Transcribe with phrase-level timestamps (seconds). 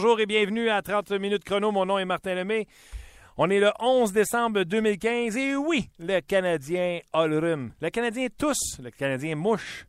[0.00, 1.72] Bonjour et bienvenue à 30 minutes chrono.
[1.72, 2.68] Mon nom est Martin Lemay.
[3.36, 7.72] On est le 11 décembre 2015 et oui, le Canadien a le rhume.
[7.80, 9.88] Le Canadien tous, le Canadien mouche.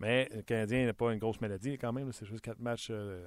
[0.00, 2.12] Mais le Canadien n'a pas une grosse maladie quand même.
[2.12, 3.26] C'est juste quatre matchs euh,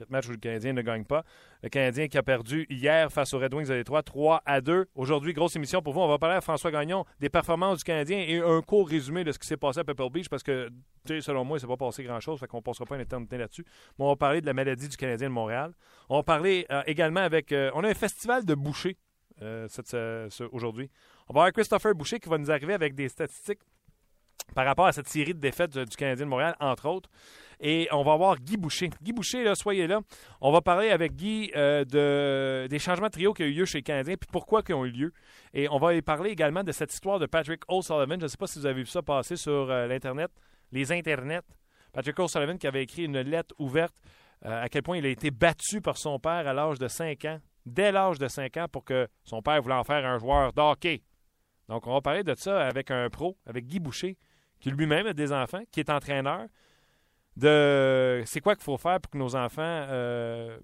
[0.00, 1.24] Quatre où le Canadien ne gagne pas.
[1.62, 4.86] Le Canadien qui a perdu hier face aux Red Wings de Détroit 3 à 2.
[4.94, 6.00] Aujourd'hui, grosse émission pour vous.
[6.00, 9.32] On va parler à François Gagnon des performances du Canadien et un court résumé de
[9.32, 10.70] ce qui s'est passé à Pepper Beach parce que,
[11.06, 12.40] selon moi, il ne s'est pas passé grand-chose.
[12.40, 13.64] Fait qu'on ne passera pas une éternité là-dessus.
[13.98, 15.72] Mais on va parler de la maladie du Canadien de Montréal.
[16.08, 17.52] On va parler euh, également avec.
[17.52, 18.96] Euh, on a un festival de boucher
[19.42, 19.68] euh,
[20.52, 20.90] aujourd'hui.
[21.28, 23.60] On va avoir Christopher Boucher qui va nous arriver avec des statistiques
[24.54, 27.10] par rapport à cette série de défaites du Canadien de Montréal, entre autres.
[27.60, 28.90] Et on va voir Guy Boucher.
[29.02, 30.00] Guy Boucher, là, soyez là.
[30.40, 33.64] On va parler avec Guy euh, de, des changements de trio qui ont eu lieu
[33.66, 35.12] chez les Canadiens, puis pourquoi ils ont eu lieu.
[35.52, 38.18] Et on va parler également de cette histoire de Patrick O'Sullivan.
[38.18, 40.30] Je ne sais pas si vous avez vu ça passer sur euh, l'Internet,
[40.72, 41.42] les Internets.
[41.92, 43.94] Patrick O'Sullivan qui avait écrit une lettre ouverte
[44.46, 47.24] euh, à quel point il a été battu par son père à l'âge de 5
[47.26, 50.54] ans, dès l'âge de 5 ans, pour que son père voulait en faire un joueur
[50.54, 51.02] d'hockey.
[51.68, 54.16] Donc, on va parler de ça avec un pro, avec Guy Boucher,
[54.60, 56.46] qui lui-même a des enfants, qui est entraîneur,
[57.40, 60.58] de c'est quoi qu'il faut faire pour que nos enfants euh,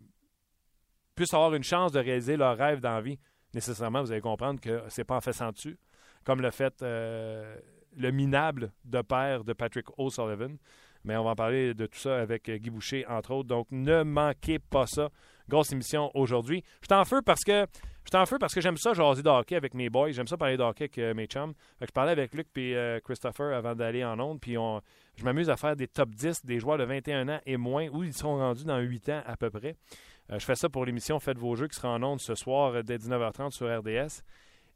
[1.14, 3.18] puissent avoir une chance de réaliser leur rêve d'envie.
[3.54, 5.78] Nécessairement, vous allez comprendre que c'est pas en faisant dessus,
[6.24, 7.56] comme le fait euh,
[7.96, 10.56] le minable de père de Patrick O'Sullivan.
[11.04, 13.48] Mais on va en parler de tout ça avec Guy Boucher, entre autres.
[13.48, 15.08] Donc, ne manquez pas ça.
[15.48, 16.62] Grosse émission aujourd'hui.
[16.82, 17.66] Je t'en parce que
[18.10, 20.12] je en feu parce que j'aime ça jaser de hockey avec mes boys.
[20.12, 21.54] J'aime ça parler de hockey avec euh, mes chums.
[21.80, 24.40] je parlais avec Luc et Christopher avant d'aller en onde.
[24.40, 24.80] Puis on,
[25.16, 28.04] je m'amuse à faire des top 10 des joueurs de 21 ans et moins, où
[28.04, 29.76] ils seront rendus dans 8 ans à peu près.
[30.30, 32.74] Euh, je fais ça pour l'émission Faites vos jeux qui sera en ondes ce soir
[32.74, 34.22] euh, dès 19h30 sur RDS.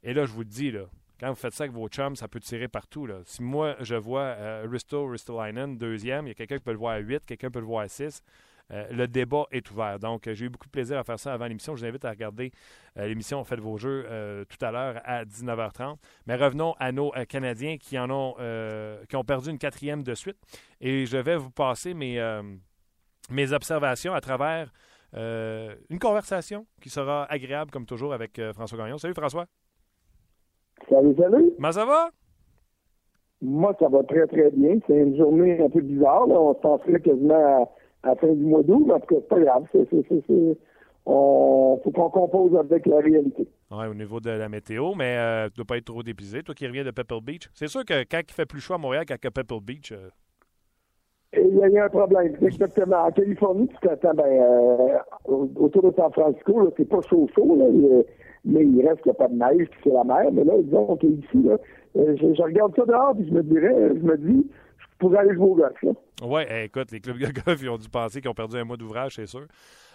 [0.03, 0.85] Et là, je vous le dis, là,
[1.19, 3.05] quand vous faites ça avec vos chums, ça peut tirer partout.
[3.05, 3.19] Là.
[3.25, 6.77] Si moi, je vois euh, Risto Ristolainen, deuxième, il y a quelqu'un qui peut le
[6.77, 8.23] voir à 8, quelqu'un peut le voir à 6.
[8.71, 9.99] Euh, le débat est ouvert.
[9.99, 11.75] Donc, j'ai eu beaucoup de plaisir à faire ça avant l'émission.
[11.75, 12.51] Je vous invite à regarder
[12.97, 15.97] euh, l'émission Faites vos jeux euh, tout à l'heure à 19h30.
[16.27, 18.35] Mais revenons à nos Canadiens qui en ont,
[19.09, 20.37] qui ont perdu une quatrième de suite.
[20.79, 22.19] Et je vais vous passer mes,
[23.29, 24.71] mes observations à travers
[25.13, 28.97] une conversation qui sera agréable, comme toujours, avec François Gagnon.
[28.97, 29.45] Salut François.
[30.89, 31.51] Salut, salut.
[31.55, 32.09] Comment ça va?
[33.41, 34.77] Moi, ça va très, très bien.
[34.87, 36.27] C'est une journée un peu bizarre.
[36.27, 37.69] On se penserait quasiment à
[38.03, 39.63] la fin du mois d'août, tout cas, c'est pas grave.
[39.71, 40.57] C'est,
[41.05, 43.47] on faut qu'on compose avec la réalité.
[43.71, 46.43] Oui, au niveau de la météo, mais euh, tu ne dois pas être trop dépisé.
[46.43, 48.77] Toi qui reviens de Pebble Beach, c'est sûr que quand il fait plus chaud à
[48.77, 49.91] Montréal qu'à Pebble Beach.
[49.91, 50.09] Euh,
[51.33, 52.35] il y, a un problème.
[52.41, 53.05] Exactement.
[53.05, 54.97] En Californie, tu t'attends, ben, euh,
[55.55, 57.67] autour de San Francisco, c'est pas chaud chaud, là,
[58.43, 60.29] mais il reste qu'il n'y a pas de neige, puis c'est la mer.
[60.33, 61.55] Mais là, disons qu'ici, là,
[61.95, 64.45] je, regarde ça dehors, puis je me dirais, je me dis,
[65.01, 65.83] pour aller jouer au golf.
[66.21, 68.63] Oui, eh, écoute, les clubs de golf, ils ont dû penser qu'ils ont perdu un
[68.63, 69.47] mois d'ouvrage, c'est sûr.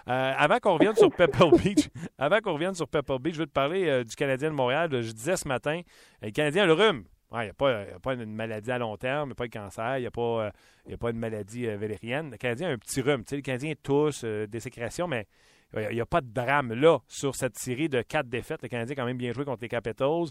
[0.08, 3.46] Euh, avant qu'on revienne sur Pepper Beach, avant qu'on revienne sur Pepper Beach, je veux
[3.46, 4.90] te parler euh, du Canadien de Montréal.
[4.90, 5.80] Je disais ce matin,
[6.22, 7.04] le Canadien a le rhume.
[7.32, 9.52] Il n'y a, a, pas une maladie à long terme, il n'y a pas de
[9.52, 10.50] cancer, il n'y a, pas, euh,
[10.92, 12.30] a pas une maladie valérienne.
[12.32, 13.22] Le Canadien a un petit rhume.
[13.24, 15.26] Tu sais, le Canadien tousse, des sécrétions, mais
[15.75, 18.62] il n'y a pas de drame là sur cette série de quatre défaites.
[18.62, 20.27] Les Canadiens quand même bien joué contre les Capitals.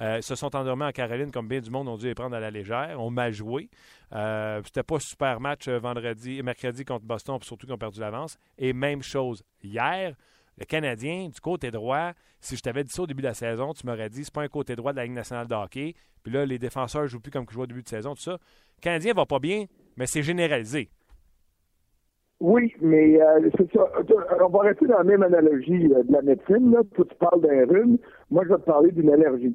[0.00, 2.40] Euh, se sont endormis en Caroline comme bien du monde ont dû les prendre à
[2.40, 3.00] la légère.
[3.00, 3.70] ont mal joué.
[4.12, 8.38] Euh, C'était pas super match euh, vendredi mercredi contre Boston, surtout qu'ils ont perdu l'avance.
[8.58, 10.14] Et même chose hier.
[10.58, 13.72] Le Canadien, du côté droit, si je t'avais dit ça au début de la saison,
[13.72, 15.94] tu m'aurais dit c'est pas un côté droit de la Ligue nationale de hockey.
[16.22, 18.32] Puis là, les défenseurs jouent plus comme ils jouaient au début de saison, tout ça.
[18.32, 19.64] Le Canadien va pas bien,
[19.96, 20.90] mais c'est généralisé.
[22.40, 23.86] Oui, mais euh, c'est ça.
[24.42, 26.72] On va rester dans la même analogie euh, de la médecine.
[26.72, 26.80] Là.
[26.94, 27.98] Toi, tu parles d'un rhume.
[28.30, 29.54] Moi, je vais te parler d'une allergie.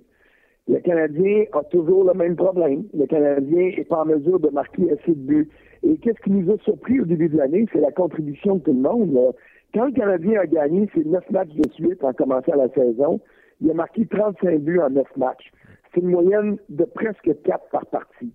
[0.68, 2.84] Le Canadien a toujours le même problème.
[2.94, 5.50] Le Canadien n'est pas en mesure de marquer assez de buts.
[5.82, 7.66] Et qu'est-ce qui nous a surpris au début de l'année?
[7.74, 9.34] C'est la contribution de tout le monde.
[9.74, 13.20] Quand le Canadien a gagné ses neuf matchs de suite en commençant la saison,
[13.62, 15.52] il a marqué 35 buts en neuf matchs.
[15.94, 18.32] c'est une moyenne de presque 4 par partie.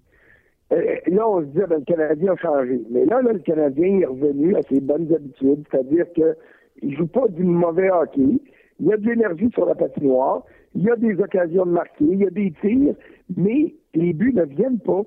[0.73, 2.81] Euh, là, on se dit, ben, le Canadien a changé.
[2.91, 7.27] Mais là, le Canadien est revenu à ses bonnes habitudes, c'est-à-dire qu'il ne joue pas
[7.29, 8.41] du mauvais hockey.
[8.79, 10.45] Il y a de l'énergie sur la patinoire,
[10.75, 12.95] il y a des occasions de marquer, il y a des tirs,
[13.37, 15.03] mais les buts ne viennent pas.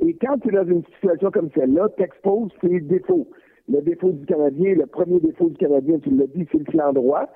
[0.00, 3.26] Et quand tu es dans une situation comme celle-là, tu exposes tes défauts.
[3.68, 6.92] Le défaut du Canadien, le premier défaut du Canadien, tu l'as dit, c'est le flanc
[6.92, 7.28] droit.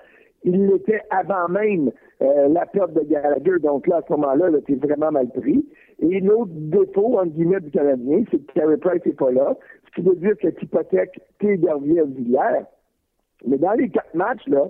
[0.45, 1.91] Il l'était avant même
[2.21, 3.59] euh, la perte de Gallagher.
[3.61, 5.65] Donc là, à ce moment-là, -là, tu es vraiment mal pris.
[6.01, 9.57] Et l'autre défaut, en guillemets, du Canadien, c'est que Carey Price n'est pas là.
[9.87, 12.67] Ce qui veut dire que tes gardiens auxiliaires.
[13.47, 14.69] Mais dans les quatre matchs, là,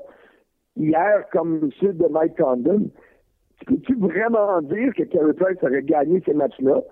[0.77, 2.91] hier, comme ceux de Mike Condon,
[3.67, 6.83] peux-tu vraiment dire que Carey Price aurait gagné ces matchs-là?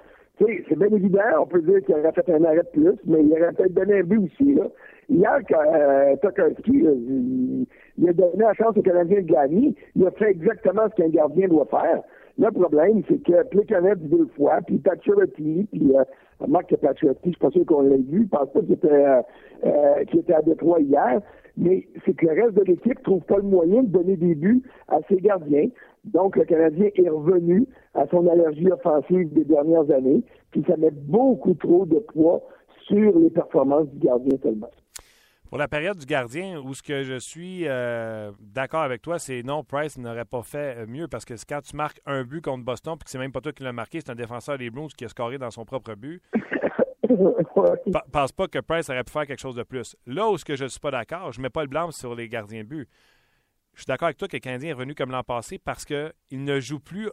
[0.69, 3.33] c'est bien évident, on peut dire qu'il aurait fait un arrêt de plus, mais il
[3.33, 4.55] aurait peut-être donné un but aussi.
[4.55, 4.65] Là.
[5.11, 6.87] Hier, euh, Tokarski,
[7.99, 9.75] il, a donné la chance au Canadien de gagner.
[9.97, 12.03] Il a fait exactement ce qu'un gardien doit faire.
[12.39, 16.05] Le problème, c'est que Plekanec deux fois, puis Pacioretty, puis euh,
[16.47, 19.21] Marc Pacioretty, je suis pas sûr qu'on l'ait vu, je pense pas qu'il était, euh,
[19.65, 21.21] euh, était à Détroit hier,
[21.57, 24.63] mais c'est que le reste de l'équipe trouve pas le moyen de donner des buts
[24.89, 25.69] à ses gardiens.
[26.05, 30.23] Donc, le Canadien est revenu à son allergie offensive des dernières années,
[30.53, 32.41] puis ça met beaucoup trop de poids
[32.87, 34.71] sur les performances du gardien seulement.
[35.51, 39.43] Pour la période du gardien, où ce que je suis euh, d'accord avec toi, c'est
[39.43, 42.65] non, Price n'aurait pas fait euh, mieux parce que quand tu marques un but contre
[42.65, 44.95] Boston puis que c'est même pas toi qui l'as marqué, c'est un défenseur des Blues
[44.95, 46.23] qui a scoré dans son propre but.
[48.13, 49.97] pense pas que Price aurait pu faire quelque chose de plus.
[50.07, 52.15] Là où ce que je ne suis pas d'accord, je mets pas le blanc sur
[52.15, 52.89] les gardiens but.
[53.75, 56.13] Je suis d'accord avec toi que le Canadien est revenu comme l'an passé parce qu'il
[56.31, 57.11] ne joue plus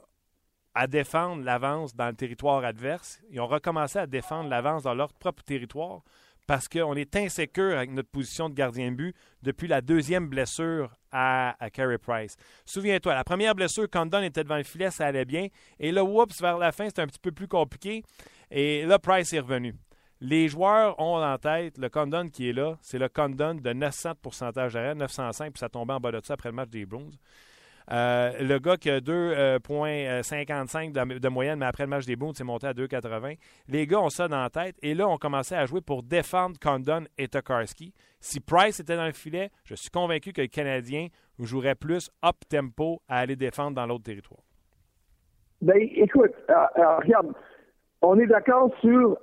[0.75, 3.19] à défendre l'avance dans le territoire adverse.
[3.31, 6.03] Ils ont recommencé à défendre l'avance dans leur propre territoire
[6.47, 10.91] parce qu'on est insécure avec notre position de gardien de but depuis la deuxième blessure
[11.11, 12.37] à, à Carey Price.
[12.65, 15.47] Souviens-toi, la première blessure, Condon était devant le filet, ça allait bien.
[15.79, 18.03] Et là, whoops, vers la fin, c'était un petit peu plus compliqué.
[18.49, 19.75] Et là, Price est revenu.
[20.19, 24.11] Les joueurs ont en tête le Condon qui est là, c'est le Condon de 900
[24.11, 26.85] de pourcentage d'arrêt, 905, puis ça tombait en bas de ça après le match des
[26.87, 27.11] Bruins.
[27.91, 32.33] Euh, le gars qui a 2,55 de, de, moyenne, mais après le match des Blues,
[32.35, 33.37] c'est monté à 2,80.
[33.69, 34.75] Les gars ont ça dans la tête.
[34.81, 37.93] Et là, on commençait à jouer pour défendre Condon et Tokarski.
[38.19, 41.07] Si Price était dans le filet, je suis convaincu que le Canadien
[41.39, 44.41] jouerait plus up-tempo à aller défendre dans l'autre territoire.
[45.61, 47.33] Ben, écoute, euh, euh, regarde,
[48.01, 49.17] on est d'accord sur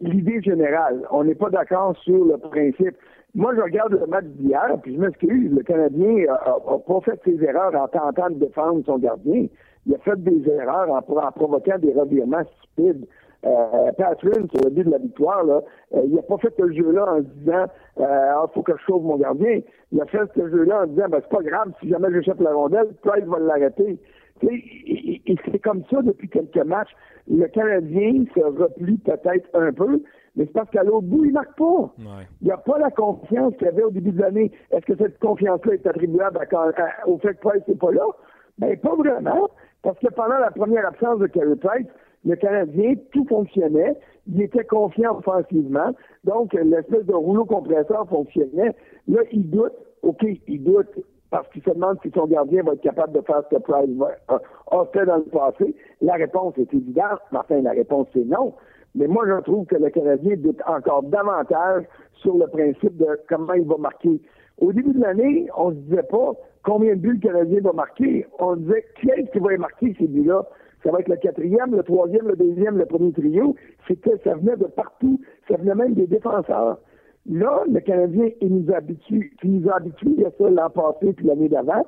[0.00, 1.06] l'idée générale.
[1.10, 2.96] On n'est pas d'accord sur le principe.
[3.34, 7.42] Moi, je regarde le match d'hier, puis je m'excuse, le Canadien n'a pas fait ses
[7.44, 9.46] erreurs en tentant de défendre son gardien.
[9.86, 13.06] Il a fait des erreurs en, provoquant des revirements stupides.
[13.46, 15.60] Euh, Patrick, sur le but de la victoire, là,
[15.94, 17.66] euh, il n'a pas fait ce jeu-là en disant
[18.00, 19.60] euh, ah, faut que je sauve mon gardien.
[19.92, 22.52] Il a fait ce jeu-là en disant ben, c'est pas grave, si jamais j'échappe la
[22.52, 23.96] rondelle, Price va l'arrêter.
[24.42, 26.90] Et, c'est comme ça depuis quelques matchs.
[27.30, 30.02] Le Canadien se replie peut-être un peu,
[30.38, 31.92] mais c'est parce qu'à l'autre bout, il ne marque pas.
[32.40, 34.52] Il n'y a pas la confiance qu'il y avait au début de l'année.
[34.70, 36.38] Est-ce que cette confiance-là est attribuable
[37.06, 38.06] au fait que Price n'est pas là?
[38.58, 39.50] Ben, pas vraiment.
[39.82, 41.88] Parce que pendant la première absence de Carey Price,
[42.24, 43.96] le Canadien, tout fonctionnait.
[44.28, 45.92] Il était confiant offensivement.
[46.22, 48.76] Donc, l'espèce de rouleau compresseur fonctionnait.
[49.08, 49.72] Là, il doute.
[50.02, 51.00] OK, il doute
[51.30, 53.90] parce qu'il se demande si son gardien va être capable de faire ce que Price
[54.28, 55.74] a fait dans le passé.
[56.00, 57.18] La réponse est évidente.
[57.32, 58.54] Enfin, la réponse c'est non.
[58.94, 63.52] Mais moi, je trouve que le Canadien doute encore davantage sur le principe de comment
[63.52, 64.20] il va marquer.
[64.58, 66.32] Au début de l'année, on ne se disait pas
[66.64, 68.26] combien de buts le Canadien va marquer.
[68.38, 70.44] On disait qui est-ce qui va marquer ces buts-là?
[70.82, 73.54] Ça va être le quatrième, le troisième, le deuxième, le premier trio.
[73.86, 75.20] C'était, ça venait de partout.
[75.48, 76.78] Ça venait même des défenseurs.
[77.26, 81.26] Là, le Canadien, il nous habitue, qui nous a habitués à ça l'an passé puis
[81.26, 81.84] l'année d'avant.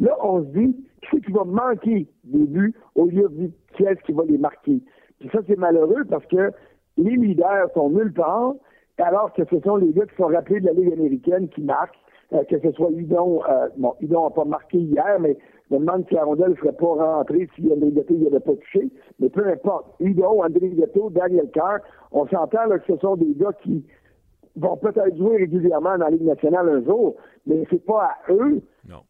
[0.00, 3.84] Là, on se dit, qui c'est qui va manquer des buts au lieu de qui
[3.84, 4.80] est-ce qui va les marquer?
[5.20, 6.50] Puis ça, c'est malheureux parce que
[6.96, 8.54] les leaders sont nulle part,
[8.98, 11.98] alors que ce sont les gars qui sont rappelés de la Ligue américaine qui marquent,
[12.32, 15.36] euh, que ce soit Hudon, euh, bon, Hudon n'a pas marqué hier, mais
[15.70, 18.40] je me demande si la rondelle ne serait pas rentrée si André Gatto n'y avait
[18.40, 18.90] pas touché.
[19.18, 19.86] Mais peu importe.
[20.00, 21.78] Hudon, André Gatto, Daniel Carr,
[22.12, 23.84] on s'entend que ce sont des gars qui
[24.56, 28.60] vont peut-être jouer régulièrement dans la Ligue nationale un jour, mais c'est pas à eux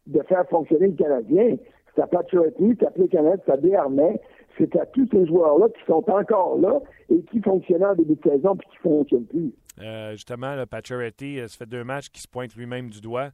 [0.07, 1.57] de faire fonctionner le Canadien.
[1.95, 4.21] C'est à Patriotty, c'est à Canada, c'est à Desarmais,
[4.57, 6.79] c'est à tous ces joueurs-là qui sont encore là
[7.09, 9.53] et qui fonctionnaient en début de saison puis qui ne fonctionnent plus.
[9.81, 13.29] Euh, justement, le Patriotty, euh, ça fait deux matchs qui se pointe lui-même du doigt.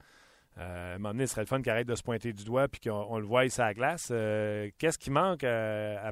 [0.57, 2.45] Euh, à un moment donné, ce serait le fun qu'il arrête de se pointer du
[2.45, 4.07] doigt puis qu'on le voie à la glace.
[4.77, 6.11] Qu'est-ce qui manque à, à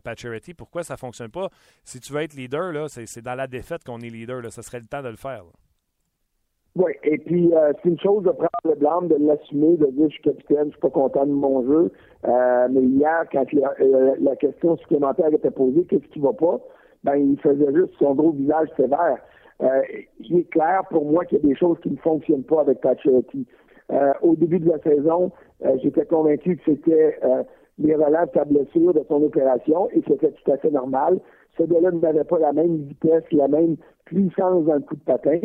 [0.58, 1.50] Pourquoi ça ne fonctionne pas?
[1.84, 4.42] Si tu veux être leader, c'est dans la défaite qu'on est leader.
[4.42, 4.50] Là.
[4.50, 5.44] Ça serait le temps de le faire.
[6.76, 10.08] Oui, et puis euh, c'est une chose de prendre le blâme, de l'assumer, de dire
[10.10, 11.92] je suis capitaine, je suis pas content de mon jeu.
[12.28, 16.60] Euh, mais hier, quand euh, la, question supplémentaire était posée, qu'est-ce qui va pas?
[17.04, 19.18] Ben, il faisait juste son gros visage sévère.
[20.20, 22.82] il est clair pour moi qu'il y a des choses qui ne fonctionnent pas avec
[22.82, 23.46] Pacioretty.
[24.24, 25.32] au début de la saison,
[25.84, 27.20] j'étais convaincu que c'était
[27.78, 27.96] les
[28.34, 31.20] sa blessure, de son opération, et c'était tout à fait normal.
[31.58, 33.76] Ce gars-là n'avait pas la même vitesse, la même
[34.06, 35.40] puissance dans le coup de patin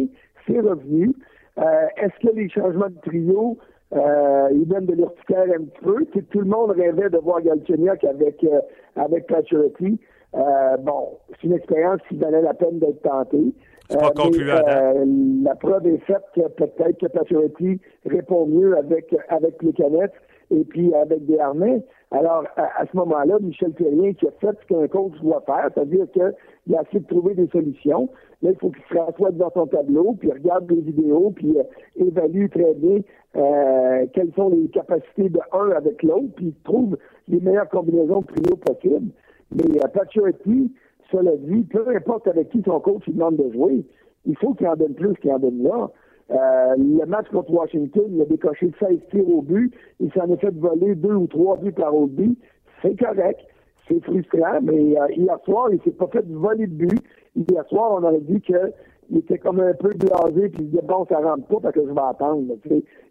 [0.49, 1.15] c'est revenu.
[1.59, 3.59] Euh, est-ce que les changements de trio,
[3.95, 6.23] euh, ils donnent de l'urticaire un petit peu?
[6.31, 8.61] tout le monde rêvait de voir Galchenyuk avec, euh,
[8.97, 9.99] avec Pacioretty.
[10.35, 13.53] Euh, bon, c'est une expérience qui valait la peine d'être tentée.
[13.89, 14.13] Pas.
[14.19, 15.05] Euh,
[15.43, 20.13] la preuve est faite que peut-être que Pacioretty répond mieux avec, avec les canettes
[20.51, 21.83] et puis avec des harnais.
[22.11, 26.07] Alors, à, ce moment-là, Michel Terrien qui a fait ce qu'un coach doit faire, c'est-à-dire
[26.13, 28.09] qu'il a essayé de trouver des solutions.
[28.43, 31.63] Là, il faut qu'il se rassoie devant son tableau, puis regarde des vidéos, puis euh,
[31.97, 33.01] évalue très bien
[33.37, 38.27] euh, quelles sont les capacités de un avec l'autre, puis trouve les meilleures combinaisons de
[38.27, 39.11] trio possibles.
[39.51, 40.69] Mais euh,
[41.11, 43.85] cela dit, peu importe avec qui son coach lui demande de jouer,
[44.27, 45.91] il faut qu'il en donne plus qu'il en donne là.
[46.31, 49.73] Euh, le match contre Washington, il a décoché 16 tirs au but.
[50.01, 52.39] Il s'en est fait voler deux ou trois buts par au but.
[52.83, 53.41] C'est correct.
[53.89, 57.03] C'est frustrant, mais euh, hier soir, il s'est pas fait voler de but.
[57.35, 61.07] Hier soir, on aurait dit qu'il était comme un peu blasé, puis il disait bon,
[61.09, 62.55] ça rentre pas parce que je vais attendre.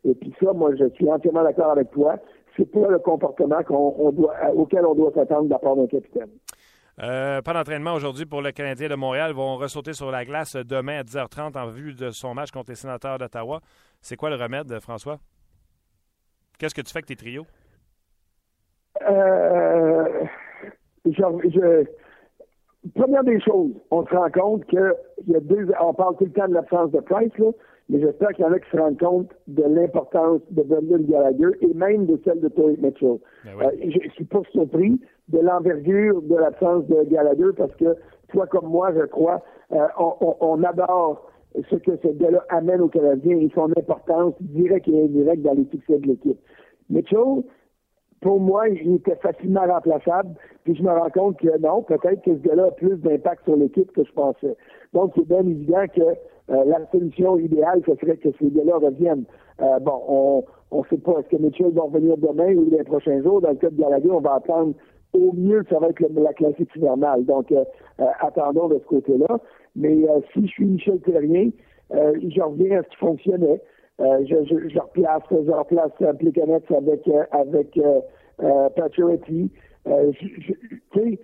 [0.04, 2.16] Et puis ça, moi, je suis entièrement d'accord avec toi.
[2.56, 6.30] C'est pas le comportement qu'on doit, auquel on doit s'attendre de la part d'un capitaine.
[7.00, 9.32] Euh, pas d'entraînement aujourd'hui pour le Canadien de Montréal.
[9.32, 12.72] Ils vont ressauter sur la glace demain à 10h30 en vue de son match contre
[12.72, 13.62] les sénateurs d'Ottawa.
[14.02, 15.18] C'est quoi le remède, François?
[16.58, 17.46] Qu'est-ce que tu fais avec tes trios?
[19.08, 20.26] Euh,
[22.96, 24.94] première des choses, on se rend compte qu'il
[25.28, 25.68] y a deux.
[25.82, 27.52] On parle tout le temps de l'absence de Price, là,
[27.90, 31.58] mais j'espère qu'il y en a qui se rendent compte de l'importance de Brendan Gallagher
[31.62, 33.18] et même de celle de Tory Mitchell.
[33.46, 35.00] Ben euh, je ne suis pas surpris
[35.30, 37.96] de l'envergure de l'absence de Gallagher parce que
[38.30, 39.88] toi comme moi, je crois, euh,
[40.42, 41.30] on, adore
[41.70, 45.66] ce que ce gars-là amène aux Canadiens et son importance directe et indirecte dans les
[45.72, 46.40] succès de l'équipe.
[46.90, 47.44] Mitchell,
[48.22, 50.30] pour moi, il était facilement remplaçable.
[50.64, 53.56] Puis je me rends compte que non, peut-être que ce gars-là a plus d'impact sur
[53.56, 54.56] l'équipe que je pensais.
[54.94, 59.26] Donc, c'est bien évident que euh, la solution idéale, ce serait que ces gars-là reviennent.
[59.62, 63.22] Euh, bon, on ne sait pas, est-ce que Mitchell va revenir demain ou les prochains
[63.22, 63.42] jours?
[63.42, 64.74] Dans le cas de Gallagher, on va attendre
[65.14, 67.26] au mieux, ça va être la classique hivernale.
[67.26, 67.64] Donc, euh,
[68.20, 69.40] attendons de ce côté-là.
[69.76, 71.50] Mais si je suis Michel Terrien,
[71.92, 73.62] je reviens à ce qui fonctionnait.
[74.00, 79.52] Je, je, je, replace, je replace avec, avec euh, Pacioretty.
[79.88, 81.20] Euh, tu sais,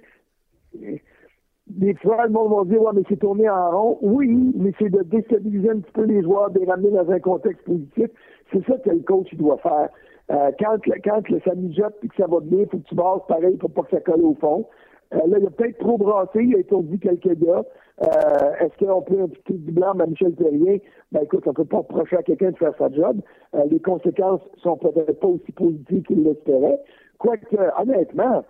[1.68, 3.98] des fois, le monde va dire, ouais, mais c'est tourné en rond.
[4.02, 7.20] Oui, mais c'est de déstabiliser un petit peu les joueurs, de les ramener dans un
[7.20, 8.10] contexte positif.
[8.52, 9.90] C'est ça que le coach doit faire.
[10.32, 13.26] Euh, quand, quand ça mijote et que ça va bien, il faut que tu brasses
[13.28, 14.66] pareil pour pas que ça colle au fond.
[15.14, 17.64] Euh, là, il a peut-être trop brassé, il a étourdi quelques gars.
[18.02, 20.78] Euh, est-ce qu'on peut impliquer du blanc à Michel Terrien?
[21.12, 23.20] Ben écoute, on ne peut pas reprocher à quelqu'un de faire sa job.
[23.54, 26.80] Euh, les conséquences sont peut-être pas aussi positives qu'il l'espérait.
[27.20, 28.44] Quoique, honnêtement,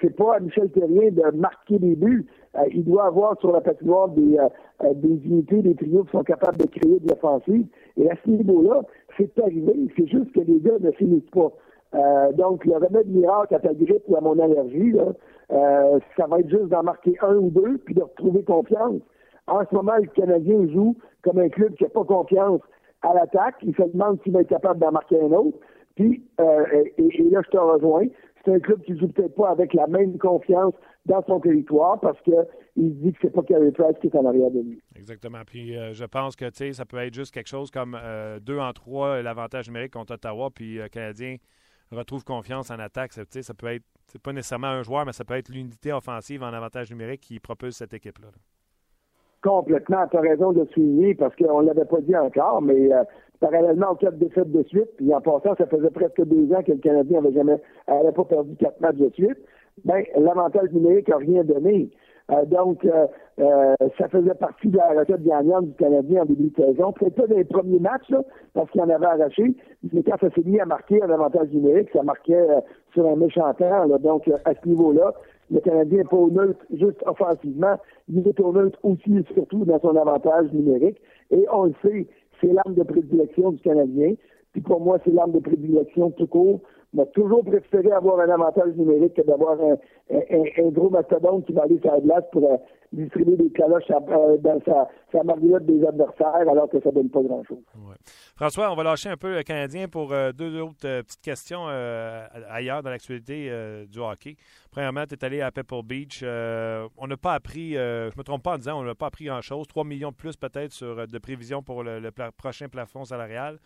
[0.00, 2.26] c'est pas à Michel Terrien de marquer des buts.
[2.72, 4.36] il doit avoir sur la patinoire des,
[4.94, 7.66] des unités, des trios qui sont capables de créer de l'offensive.
[7.96, 8.82] Et à ce niveau-là,
[9.16, 9.72] c'est arrivé.
[9.96, 11.50] C'est juste que les gars ne finissent pas.
[11.94, 15.12] Euh, donc, le remède miracle à ta grippe ou à mon allergie, là,
[15.52, 19.00] euh, ça va être juste d'en marquer un ou deux, puis de retrouver confiance.
[19.48, 22.60] En ce moment, le Canadien joue comme un club qui n'a pas confiance
[23.02, 23.56] à l'attaque.
[23.62, 25.58] Il se demande s'il va être capable d'en marquer un autre.
[25.96, 28.06] Puis, euh, et, là, je te rejoins,
[28.44, 30.74] c'est un club qui joue peut-être pas avec la même confiance
[31.06, 34.50] dans son territoire parce qu'il dit que c'est pas Carey Price qui est en arrière
[34.50, 34.80] de lui.
[34.94, 35.40] Exactement.
[35.44, 37.98] Puis je pense que ça peut être juste quelque chose comme
[38.42, 41.36] deux en trois l'avantage numérique contre Ottawa, puis Canadien
[41.96, 43.12] retrouve confiance en attaque.
[43.12, 46.42] Ça, ça peut être, c'est pas nécessairement un joueur, mais ça peut être l'unité offensive
[46.42, 48.28] en avantage numérique qui propulse cette équipe-là.
[49.42, 53.04] Complètement, tu as raison de souligner parce qu'on ne l'avait pas dit encore, mais euh,
[53.40, 56.72] parallèlement aux quatre défaites de suite, puis en passant, ça faisait presque deux ans que
[56.72, 57.56] le Canadien n'avait jamais
[57.86, 59.38] pas perdu quatre matchs de suite,
[59.84, 61.90] ben l'avantage numérique n'a rien donné.
[62.30, 63.06] Euh, donc, euh,
[63.40, 66.92] euh, ça faisait partie de la recette gagnante du Canadien en début de saison.
[66.92, 68.12] Peut-être pas dans les premiers matchs,
[68.52, 69.54] parce qu'il en avait arraché,
[69.92, 72.46] mais quand ça s'est mis à marquer un avantage numérique, ça marquait
[72.92, 73.86] sur un méchant temps.
[73.98, 75.14] Donc, à ce niveau-là,
[75.50, 77.76] le Canadien n'est pas au neutre juste offensivement,
[78.08, 81.00] il est au neutre aussi et surtout dans son avantage numérique.
[81.30, 82.06] Et on le sait,
[82.40, 84.14] c'est l'arme de prédilection du Canadien.
[84.52, 86.60] Puis pour moi, c'est l'arme de prédilection tout court
[86.92, 89.76] m'a toujours préféré avoir un avantage numérique que d'avoir un,
[90.10, 92.56] un, gros mastodonte qui va aller sur la glace pour euh,
[92.92, 95.22] distribuer des caloches dans sa, sa
[95.60, 97.62] des adversaires alors que ça donne pas grand-chose.
[98.36, 101.66] François, on va lâcher un peu le Canadien pour deux autres petites questions
[102.48, 103.50] ailleurs dans l'actualité
[103.88, 104.36] du hockey.
[104.70, 106.22] Premièrement, tu es allé à Pebble Beach.
[106.22, 109.26] on n'a pas appris, je ne me trompe pas en disant, on n'a pas appris
[109.26, 109.66] grand-chose.
[109.68, 113.58] 3 millions de plus peut-être sur de prévisions pour le, prochain plafond salarial.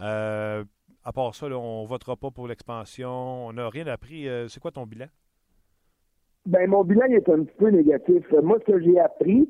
[0.00, 0.64] Euh,
[1.04, 3.46] à part ça, on ne votera pas pour l'expansion.
[3.46, 4.28] On n'a rien appris.
[4.28, 5.06] Euh, c'est quoi ton bilan?
[6.46, 8.24] Ben, mon bilan est un petit peu négatif.
[8.42, 9.48] Moi, ce que j'ai appris,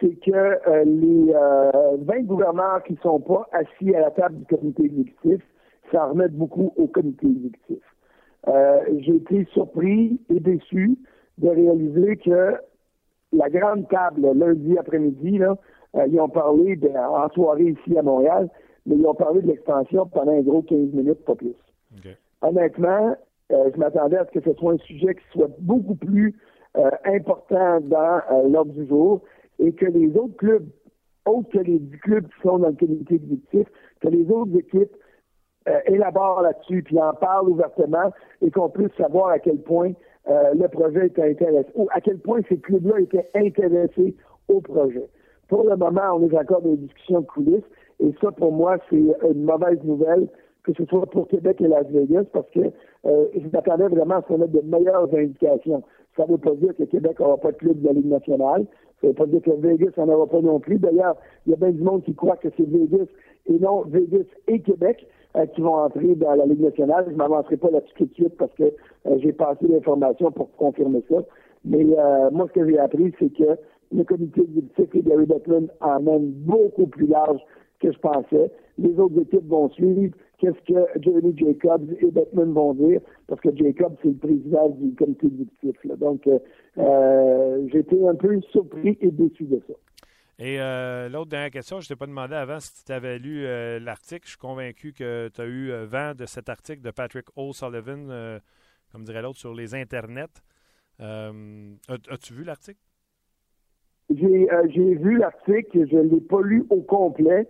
[0.00, 1.32] c'est que euh, les
[2.04, 5.42] 20 gouverneurs qui ne sont pas assis à la table du comité exécutif,
[5.92, 7.82] ça remet beaucoup au comité exécutif.
[8.98, 10.96] j'ai été surpris et déçu
[11.38, 12.54] de réaliser que
[13.32, 15.40] la grande table, lundi après-midi,
[16.06, 18.48] ils ont parlé en soirée ici à Montréal,
[18.86, 21.54] mais ils ont parlé de l'expansion pendant un gros 15 minutes, pas plus.
[22.42, 23.14] Honnêtement, euh,
[23.50, 26.36] je m'attendais à ce que ce soit un sujet qui soit beaucoup plus
[26.76, 29.22] euh, important dans euh, l'ordre du jour
[29.58, 30.66] et que les autres clubs,
[31.26, 33.66] autres que les 10 clubs qui sont dans le comité exécutif,
[34.00, 34.96] que les autres équipes
[35.86, 39.92] élaborent là-dessus, puis en parlent ouvertement et qu'on puisse savoir à quel point
[40.26, 44.16] le projet était intéressé, ou à quel point ces clubs-là étaient intéressés
[44.48, 45.06] au projet.
[45.48, 47.64] Pour le moment, on est encore dans les discussions de coulisses,
[48.00, 50.28] et ça, pour moi, c'est une mauvaise nouvelle,
[50.64, 52.60] que ce soit pour Québec et Las Vegas, parce que
[53.06, 55.82] euh, je m'attendais vraiment à ce qu'on ait de meilleures indications.
[56.16, 58.66] Ça ne veut pas dire que Québec n'aura pas de club de la Ligue nationale.
[59.00, 60.78] Ça ne veut pas dire que Vegas n'en aura pas non plus.
[60.78, 63.06] D'ailleurs, il y a bien du monde qui croit que c'est Vegas
[63.46, 67.04] et non Vegas et Québec euh, qui vont entrer dans la Ligue nationale.
[67.06, 70.50] Je ne m'avancerai pas là-dessus tout de suite parce que euh, j'ai passé l'information pour
[70.56, 71.22] confirmer ça.
[71.64, 73.56] Mais euh, moi, ce que j'ai appris, c'est que
[73.92, 77.40] le comité exécutif et Gary Bettman emmène beaucoup plus large
[77.80, 78.50] que je pensais.
[78.78, 80.14] Les autres équipes vont suivre.
[80.40, 83.00] Qu'est-ce que Jeremy Jacobs et Bettman vont dire?
[83.26, 85.98] Parce que Jacobs, c'est le président du comité exécutif.
[85.98, 86.38] Donc, euh,
[86.78, 89.74] euh, été un peu surpris et déçu de ça.
[90.38, 93.42] Et euh, l'autre dernière question, je ne t'ai pas demandé avant si tu avais lu
[93.80, 94.22] l'article.
[94.24, 98.40] Je suis convaincu que tu as eu vent de cet article de Patrick O'Sullivan,
[98.90, 100.40] comme dirait l'autre, sur les internets.
[100.98, 102.80] As-tu vu l'article?
[104.08, 107.46] J'ai vu l'article, je ne l'ai pas lu au complet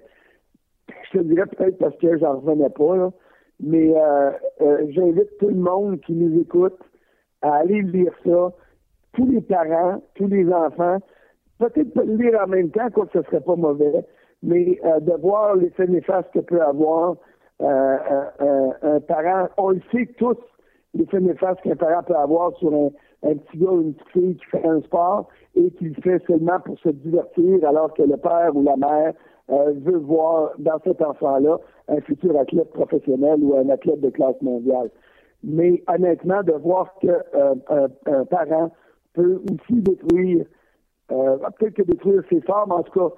[1.04, 3.10] je te dirais peut-être parce que j'en revenais pas,
[3.60, 6.78] mais euh, euh, j'invite tout le monde qui nous écoute
[7.42, 8.52] à aller lire ça.
[9.12, 10.98] Tous les parents, tous les enfants,
[11.58, 14.04] peut-être pas le lire en même temps, quoi que ce serait pas mauvais,
[14.42, 17.16] mais euh, de voir l'effet néfaste que peut avoir
[17.60, 19.48] un parent.
[19.58, 20.38] On le sait tous,
[20.94, 22.90] l'effet néfaste qu'un parent peut avoir sur un,
[23.22, 26.22] un petit gars ou une petite fille qui fait un sport et qui le fait
[26.26, 29.12] seulement pour se divertir alors que le père ou la mère
[29.50, 31.58] euh, veut voir dans cet enfant-là
[31.88, 34.90] un futur athlète professionnel ou un athlète de classe mondiale.
[35.42, 38.70] Mais honnêtement, de voir que euh, un, parent
[39.14, 40.46] peut aussi détruire,
[41.10, 43.14] euh, peut-être que détruire ses formes, en tout cas,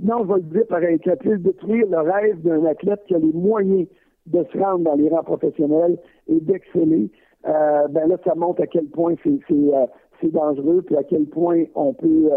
[0.00, 3.18] non, on va le dire pareil, qu'il puisse détruire le rêve d'un athlète qui a
[3.18, 3.86] les moyens
[4.26, 7.10] de se rendre dans les rangs professionnels et d'exceller,
[7.44, 12.30] ben là, ça montre à quel point c'est dangereux, puis à quel point on peut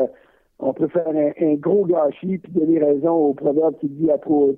[0.60, 4.56] on peut faire un, gros gâchis puis donner raison au proverbe qui dit à trop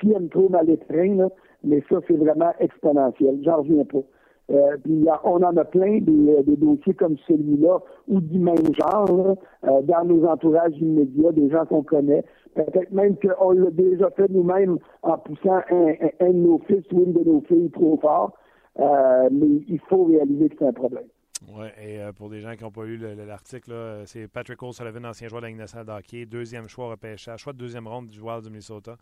[0.00, 1.28] qui, aime trop mal là,
[1.62, 3.38] mais ça, c'est vraiment exponentiel.
[3.42, 4.02] J'en reviens pas.
[4.50, 9.38] Euh, puis on en a plein des, des dossiers comme celui-là ou du même genre
[9.64, 12.24] euh, dans nos entourages immédiats, des gens qu'on connaît.
[12.54, 17.04] Peut-être même qu'on l'a déjà fait nous-mêmes en poussant un, un, de nos fils ou
[17.04, 18.36] une de nos filles trop fort.
[18.78, 21.06] Euh, mais il faut réaliser que c'est un problème.
[21.48, 25.28] Oui, et euh, pour des gens qui n'ont pas lu l'article, c'est Patrick O'Sullivan, ancien
[25.28, 28.50] joueur de la Ligue hockey, deuxième choix repêchage, choix de deuxième ronde du joueur du
[28.50, 28.96] Minnesota,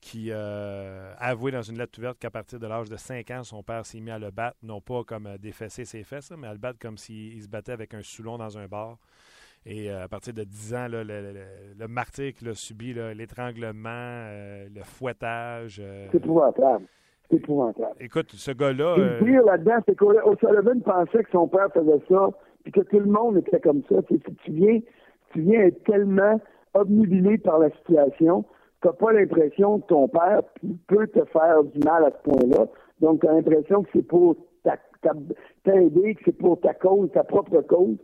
[0.00, 3.44] qui euh, a avoué dans une lettre ouverte qu'à partir de l'âge de 5 ans,
[3.44, 6.46] son père s'est mis à le battre, non pas comme euh, défesser ses fesses, mais
[6.46, 8.98] à le battre comme s'il se battait avec un soulon dans un bar.
[9.68, 14.28] Et à partir de 10 ans, le, le, martyr qu'il a subi, l'étranglement,
[14.72, 15.82] le fouettage.
[16.12, 16.86] c'est épouvantable.
[17.30, 17.96] C'est épouvantable.
[18.00, 18.96] Écoute, ce gars-là.
[18.96, 22.30] Le euh, pire là-dedans, c'est qu'O'Sullivan pensait que son père faisait ça,
[22.62, 24.02] puis que tout le monde était comme ça.
[24.02, 24.80] Tu, tu viens,
[25.32, 26.40] tu viens être tellement
[26.74, 28.44] obnubilé par la situation,
[28.82, 30.42] tu n'as pas l'impression que ton père
[30.86, 32.66] peut te faire du mal à ce point-là.
[33.00, 34.36] Donc, tu as l'impression que c'est pour
[35.64, 37.96] t'aider, que c'est pour ta cause, ta propre cause.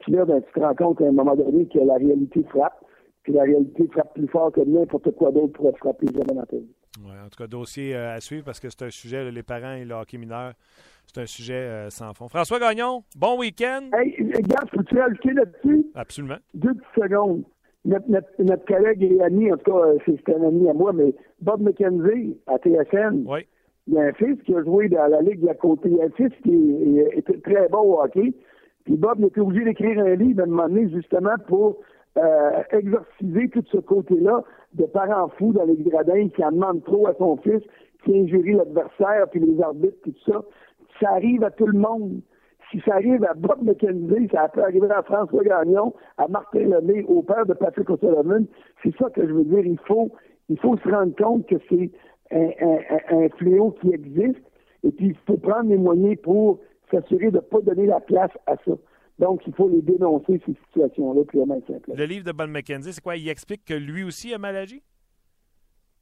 [0.00, 2.84] Puis là, ben, tu te rends compte à un moment donné que la réalité frappe,
[3.22, 6.56] puis la réalité frappe plus fort que n'importe quoi d'autre pourrait frapper jamais dans ta
[6.56, 6.75] vie.
[7.04, 9.74] Ouais, en tout cas, dossier euh, à suivre parce que c'est un sujet, les parents
[9.74, 10.52] et le hockey mineur,
[11.06, 12.28] c'est un sujet euh, sans fond.
[12.28, 13.90] François Gagnon, bon week-end.
[13.92, 15.86] Hey, regarde, peux-tu ajouter là-dessus?
[15.94, 16.38] Absolument.
[16.54, 17.44] Deux petites secondes.
[17.84, 21.14] Notre, notre, collègue et ami, en tout cas, euh, c'est un ami à moi, mais
[21.40, 23.24] Bob McKenzie à TSN.
[23.26, 23.46] Oui.
[23.86, 25.80] Il y a un fils qui a joué dans la Ligue de la Côte.
[25.84, 28.34] Il y a un fils qui est, très bon au hockey.
[28.84, 31.78] Puis Bob il était obligé d'écrire un livre à un moment donné, justement, pour
[32.18, 34.42] euh, exorciser tout ce côté-là
[34.76, 37.62] de parents fous dans les gradins qui en demandent trop à son fils,
[38.04, 40.42] qui injurie l'adversaire, puis les arbitres, tout ça.
[41.00, 42.20] Ça arrive à tout le monde.
[42.70, 47.04] Si ça arrive à Bob McKenzie, ça peut arriver à François Gagnon, à Martin Lemay,
[47.04, 48.46] au père de Patrick O'Sullivan.
[48.82, 49.64] C'est ça que je veux dire.
[49.64, 50.10] Il faut,
[50.48, 51.90] il faut se rendre compte que c'est
[52.32, 52.50] un,
[53.10, 54.42] un, fléau qui existe
[54.82, 56.58] et puis il faut prendre les moyens pour
[56.90, 58.72] s'assurer de ne pas donner la place à ça.
[59.18, 61.92] Donc, il faut les dénoncer, ces situations-là, puis simple.
[61.94, 63.16] Le livre de Bob McKenzie, c'est quoi?
[63.16, 64.82] Il explique que lui aussi a mal agi?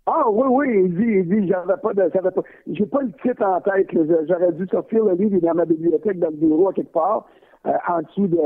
[0.07, 3.12] Ah oui, oui, il dit, il dit, j'avais pas de, j'avais pas, j'ai pas le
[3.22, 3.88] titre en tête,
[4.29, 6.92] j'aurais dû sortir le livre, il est dans ma bibliothèque, dans le bureau, à quelque
[6.92, 7.27] part,
[7.66, 8.38] euh, en dessous de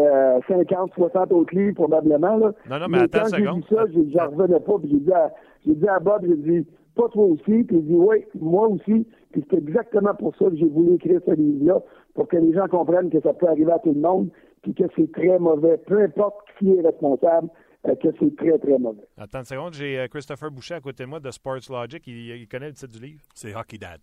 [0.47, 2.53] 50, 60 autres livres, probablement, là.
[2.71, 5.33] Non, non, mais, attends quand j'ai vu ça, j'en revenais pas, puis j'ai dit à,
[5.67, 9.05] j'ai dit à Bob, j'ai dit, pas toi aussi, puis il dit, oui, moi aussi,
[9.33, 11.81] puis c'est exactement pour ça que j'ai voulu écrire ce livre-là,
[12.15, 14.29] pour que les gens comprennent que ça peut arriver à tout le monde,
[14.73, 17.49] puis que c'est très mauvais, peu importe qui est responsable,
[17.87, 19.07] euh, que c'est très, très mauvais.
[19.17, 22.03] Attends une seconde, j'ai euh, Christopher Boucher à côté de moi de Sports Logic.
[22.07, 23.21] Il, connaît le titre du livre?
[23.35, 24.01] C'est Hockey Dad.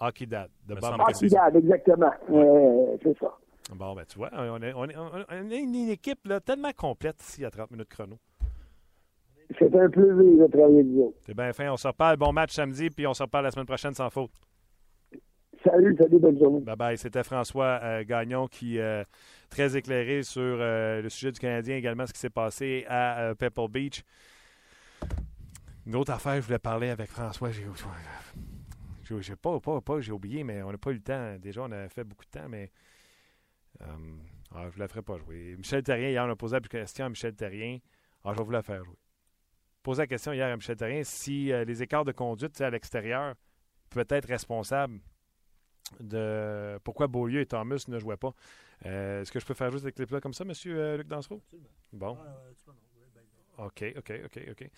[0.00, 0.50] Hockey Dad.
[0.66, 2.10] De Bob Hockey Dad, exactement.
[2.30, 3.32] Euh, c'est ça.
[3.74, 7.20] Bon, ben tu vois, on est, on est, on est une équipe là, tellement complète
[7.22, 8.18] ici à 30 minutes chrono.
[9.58, 11.14] C'est un plaisir de travailler avec vous.
[11.20, 11.70] C'est bien fin.
[11.70, 12.16] On se reparle.
[12.16, 14.30] Bon match samedi, puis on se reparle la semaine prochaine sans faute.
[15.64, 16.60] Salut, salut, bonne journée.
[16.60, 16.98] Bye bye.
[16.98, 19.04] C'était François euh, Gagnon qui euh,
[19.48, 23.68] très éclairé sur euh, le sujet du Canadien, également ce qui s'est passé à Pebble
[23.68, 24.02] Beach.
[25.86, 27.50] Une autre affaire, je voulais parler avec François.
[27.50, 27.64] J'ai,
[29.20, 31.36] j'ai pas, pas, pas j'ai oublié, mais on n'a pas eu le temps.
[31.38, 32.70] Déjà, on a fait beaucoup de temps, mais
[33.80, 35.54] ah, je ne la ferai pas jouer.
[35.56, 37.78] Michel Terrien, hier, on a posé la question à Michel Terrien.
[38.24, 38.96] Ah, je vais vous la faire jouer.
[39.82, 43.34] Posé la question hier à Michel Terrien si les écarts de conduite à l'extérieur
[43.90, 45.00] peuvent être responsables
[46.00, 48.34] de pourquoi Beaulieu et Thomas ne jouaient pas.
[48.86, 50.52] Euh, est-ce que je peux faire juste des clips-là comme ça, M.
[50.66, 51.40] Euh, Luc Dansereau?
[51.92, 52.16] Bon.
[53.58, 54.70] OK, OK, OK, OK.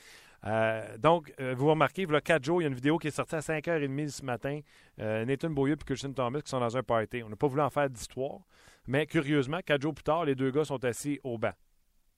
[0.47, 3.09] Euh, donc, vous remarquez, il y a 4 jours, il y a une vidéo qui
[3.09, 4.61] est sortie à 5h30 ce matin.
[4.99, 7.23] Nathan Beaulieu et Christian Thomas qui sont dans un party.
[7.23, 8.41] On n'a pas voulu en faire d'histoire,
[8.87, 11.53] mais curieusement, 4 jours plus tard, les deux gars sont assis au banc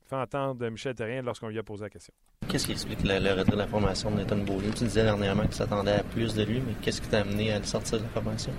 [0.06, 2.12] fait entendre Michel Terrien lorsqu'on lui a posé la question.
[2.48, 4.70] Qu'est-ce qui explique le, retrait de la formation de Nathan Beaulieu?
[4.76, 7.58] Tu disais dernièrement qu'il s'attendait à plus de lui, mais qu'est-ce qui t'a amené à
[7.58, 8.52] le sortir de la formation?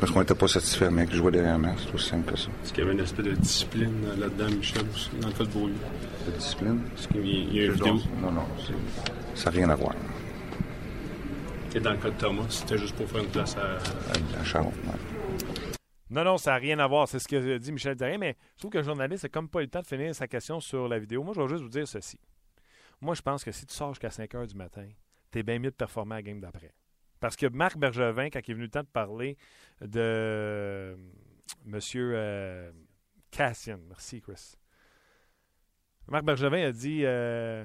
[0.00, 2.48] Parce qu'on n'était pas satisfait, mais que jouait derrière moi, c'est aussi simple que ça.
[2.62, 5.50] Est-ce qu'il y avait une espèce de discipline là-dedans, Michel, aussi, dans le cas de
[5.50, 5.74] Beaulieu?
[6.26, 6.80] De discipline?
[6.96, 7.94] Est-ce qu'il y a une vidéo?
[8.20, 8.42] Non, non,
[9.34, 9.94] ça n'a rien à voir.
[11.74, 13.60] Et dans le cas de Thomas, c'était juste pour faire une place à...
[13.60, 14.66] À, à Charles,
[16.14, 17.08] non, non, ça n'a rien à voir.
[17.08, 19.58] C'est ce que dit Michel Terrien, mais je trouve que le journaliste n'a comme pas
[19.58, 21.24] eu le temps de finir sa question sur la vidéo.
[21.24, 22.20] Moi, je vais juste vous dire ceci.
[23.00, 24.88] Moi, je pense que si tu sors jusqu'à 5 heures du matin,
[25.32, 26.72] tu es bien mieux de performer à la game d'après.
[27.18, 29.36] Parce que Marc Bergevin, quand il est venu le temps de parler
[29.80, 30.96] de euh,
[31.66, 31.80] M.
[31.96, 32.70] Euh,
[33.32, 34.54] Cassian, merci Chris.
[36.06, 37.64] Marc Bergevin a dit euh,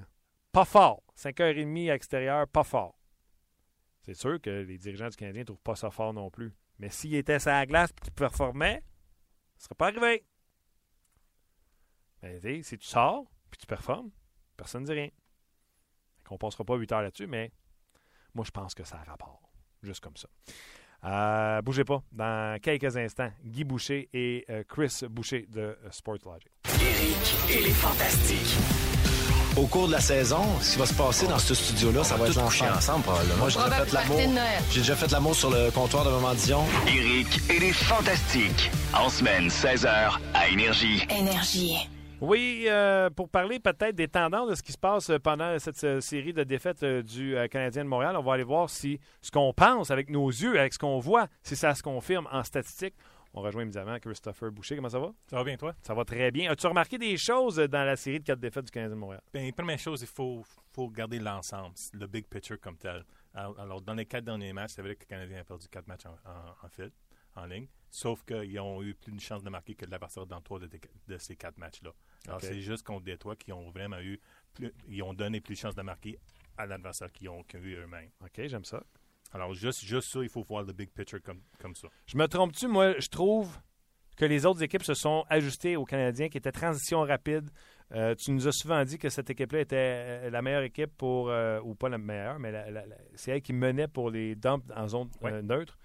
[0.51, 1.03] pas fort.
[1.15, 2.97] 5h30 à l'extérieur, pas fort.
[4.01, 6.51] C'est sûr que les dirigeants du Canadien ne trouvent pas ça fort non plus.
[6.79, 10.25] Mais s'il était sur la glace et qu'il performait, ne serait pas arrivé.
[12.21, 14.11] Mais si tu sors puis tu performes,
[14.55, 15.09] personne ne dit rien.
[16.29, 17.51] On ne passera pas 8 heures là-dessus, mais
[18.35, 19.41] moi, je pense que ça a rapport.
[19.81, 20.27] Juste comme ça.
[21.05, 22.03] Euh, bougez pas.
[22.11, 26.51] Dans quelques instants, Guy Boucher et euh, Chris Boucher de euh, Sportlogic.
[26.81, 28.88] Eric et les Fantastiques
[29.57, 32.27] au cours de la saison, ce qui va se passer dans ce studio-là, ça va
[32.27, 32.71] être ensemble.
[32.71, 33.37] ensemble probablement.
[33.37, 34.19] Moi, j'ai déjà fait l'amour.
[34.71, 36.63] J'ai déjà fait l'amour sur le comptoir de Maman Dion.
[36.87, 38.71] Eric et les Fantastiques.
[38.93, 41.05] En semaine, 16h, à Énergie.
[41.09, 41.89] Énergie.
[42.21, 46.01] Oui, euh, pour parler peut-être des tendances de ce qui se passe pendant cette euh,
[46.01, 49.53] série de défaites euh, du Canadien de Montréal, on va aller voir si ce qu'on
[49.53, 52.93] pense avec nos yeux, avec ce qu'on voit, si ça se confirme en statistique.
[53.33, 54.75] On rejoint évidemment Christopher Boucher.
[54.75, 55.13] Comment ça va?
[55.27, 55.75] Ça va bien, toi?
[55.81, 56.51] Ça va très bien.
[56.51, 59.21] As-tu remarqué des choses dans la série de quatre défaites du Canadien de Montréal?
[59.31, 63.05] Bien, première chose, il faut, faut garder l'ensemble, le big picture comme tel.
[63.33, 66.07] Alors, dans les quatre derniers matchs, c'est vrai que le Canadien a perdu quatre matchs
[66.07, 66.91] en, en, fil,
[67.35, 70.41] en ligne, sauf qu'ils ont eu plus de chances de marquer que de l'adversaire dans
[70.41, 70.67] trois de,
[71.07, 71.91] de, ces quatre matchs-là.
[72.27, 74.19] Alors, c'est juste contre Détroit qui ont vraiment eu,
[74.55, 76.19] plus, ils ont donné plus de chances de marquer
[76.57, 78.09] à l'adversaire qu'ils ont, ont eu eux-mêmes.
[78.21, 78.83] OK, j'aime ça.
[79.31, 81.87] Alors, juste, juste ça, il faut voir le big picture comme, comme ça.
[82.05, 82.67] Je me trompe-tu?
[82.67, 83.49] Moi, je trouve
[84.17, 87.49] que les autres équipes se sont ajustées aux Canadiens, qui était transition rapide.
[87.93, 91.29] Euh, tu nous as souvent dit que cette équipe-là était euh, la meilleure équipe pour,
[91.29, 92.53] euh, ou pas la meilleure, mais
[93.15, 95.09] c'est elle qui menait pour les dumps en zone
[95.43, 95.77] neutre.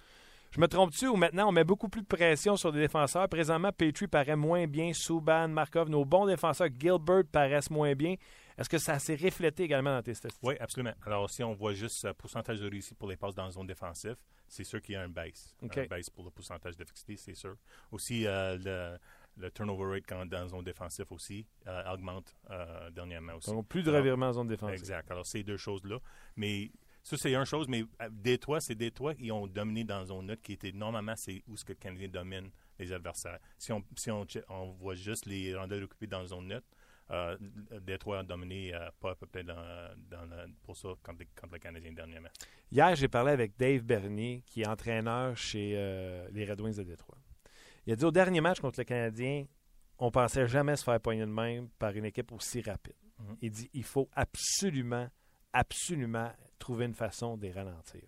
[0.51, 3.29] Je me trompe-tu ou maintenant on met beaucoup plus de pression sur les défenseurs?
[3.29, 8.17] Présentement, Petrie paraît moins bien, Subban, Markov, nos bons défenseurs, Gilbert paraissent moins bien.
[8.57, 10.47] Est-ce que ça s'est reflété également dans tes statistiques?
[10.49, 10.95] Oui, absolument.
[11.05, 13.67] Alors, si on voit juste le pourcentage de réussite pour les passes dans la zone
[13.67, 15.55] défensive, c'est sûr qu'il y a un baisse.
[15.63, 17.57] Un baisse pour le pourcentage d'efficacité, c'est sûr.
[17.91, 18.97] Aussi, euh,
[19.37, 21.47] le turnover rate dans zone défensive aussi
[21.93, 22.37] augmente
[22.93, 23.51] dernièrement aussi.
[23.51, 24.79] Donc, plus de revirements en zone défensive.
[24.79, 25.11] Exact.
[25.11, 25.99] Alors, ces deux choses-là.
[26.37, 26.71] Mais
[27.03, 30.53] ça, c'est une chose, mais Détroit, c'est Détroit qui ont dominé dans zone neutre, qui
[30.53, 33.39] était normalement, c'est où ce que le Canadien domine les adversaires.
[33.59, 36.67] Si on, si on, on voit juste les rondelles occupées dans zone neutre,
[37.11, 37.37] euh,
[37.83, 39.55] Détroit a dominé euh, pas à peu près dans,
[40.11, 40.27] dans
[40.63, 42.31] pour ça contre, le Canadien dernièrement.
[42.73, 46.83] Hier, j'ai parlé avec Dave Bernier, qui est entraîneur chez euh, les Red Wings de
[46.83, 47.19] Détroit.
[47.87, 49.45] Il a dit au dernier match contre le Canadien,
[49.99, 52.97] on pensait jamais se faire poigner de même par une équipe aussi rapide.
[53.19, 53.37] Mhm.
[53.43, 55.09] Il dit il faut absolument,
[55.53, 58.03] absolument trouver une façon de les ralentir.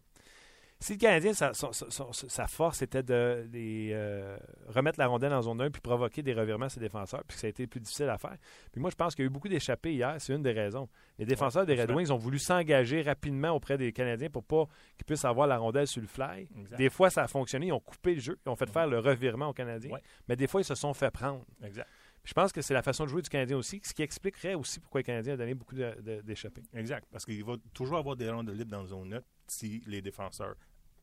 [0.87, 4.37] Si le Canadien, sa, force était de, euh,
[4.69, 7.41] remettre la rondelle en zone 1 puis provoquer des revirements à ses défenseurs, puis que
[7.41, 8.37] ça a été plus difficile à faire.
[8.71, 10.15] Puis moi, je pense qu'il y a eu beaucoup d'échappées hier.
[10.21, 10.89] C'est une des raisons.
[11.19, 15.05] Les défenseurs des Red Wings ont voulu s'engager rapidement auprès des Canadiens pour pas qu'ils
[15.05, 16.49] puissent avoir la rondelle sur le fly.
[16.79, 17.67] Des fois, ça a fonctionné.
[17.67, 18.39] Ils ont coupé le jeu.
[18.47, 19.99] Ils ont fait faire le revirement aux Canadiens.
[20.29, 21.45] Mais des fois, ils se sont fait prendre.
[21.65, 21.89] Exact.
[22.23, 24.79] Je pense que c'est la façon de jouer du Canadien aussi, ce qui expliquerait aussi
[24.79, 25.75] pourquoi le Canadien a donné beaucoup
[26.23, 26.63] d'échappées.
[26.75, 30.01] Exact, parce qu'il va toujours avoir des rondes libres dans la zone neutre si les
[30.01, 30.55] défenseurs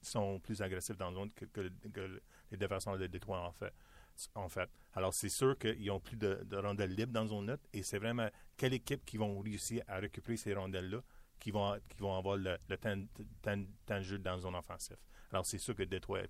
[0.03, 3.73] sont plus agressifs dans la zone que, les défenseurs de Détroit en fait.
[4.35, 4.69] En fait.
[4.93, 7.97] Alors, c'est sûr qu'ils ont plus de, de, rondelles libres dans zone neutre et c'est
[7.97, 10.99] vraiment quelle équipe qui vont réussir à récupérer ces rondelles-là
[11.39, 14.97] qui vont, qui vont avoir le, temps, de jeu dans la zone offensive.
[15.31, 16.21] Alors, c'est sûr que Détroit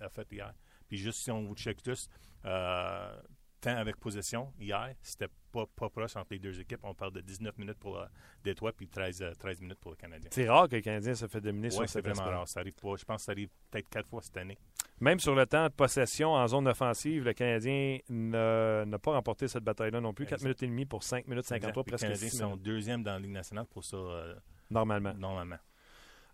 [0.00, 0.52] a, fait hier.
[0.86, 2.10] Puis juste si on vous check juste,
[2.44, 3.20] euh,
[3.60, 6.80] temps avec possession hier, c'était pas, pas proche entre les deux équipes.
[6.82, 8.06] On parle de 19 minutes pour euh,
[8.42, 10.30] Détroit puis 13, 13 euh, minutes pour le Canadien.
[10.32, 12.48] C'est rare que le Canadien se fait dominer sur cette c'est vraiment rare.
[12.48, 12.96] Ça arrive pas.
[12.96, 14.58] Je pense que ça arrive peut-être quatre fois cette année.
[15.00, 19.64] Même sur le temps de possession en zone offensive, le Canadien n'a pas remporté cette
[19.64, 20.26] bataille-là non plus.
[20.26, 23.18] 4 minutes et demie pour 5 minutes 53, presque Les Canadiens sont deuxième dans la
[23.18, 23.96] Ligue nationale pour ça.
[23.96, 24.34] Euh,
[24.70, 25.14] normalement.
[25.14, 25.58] Normalement.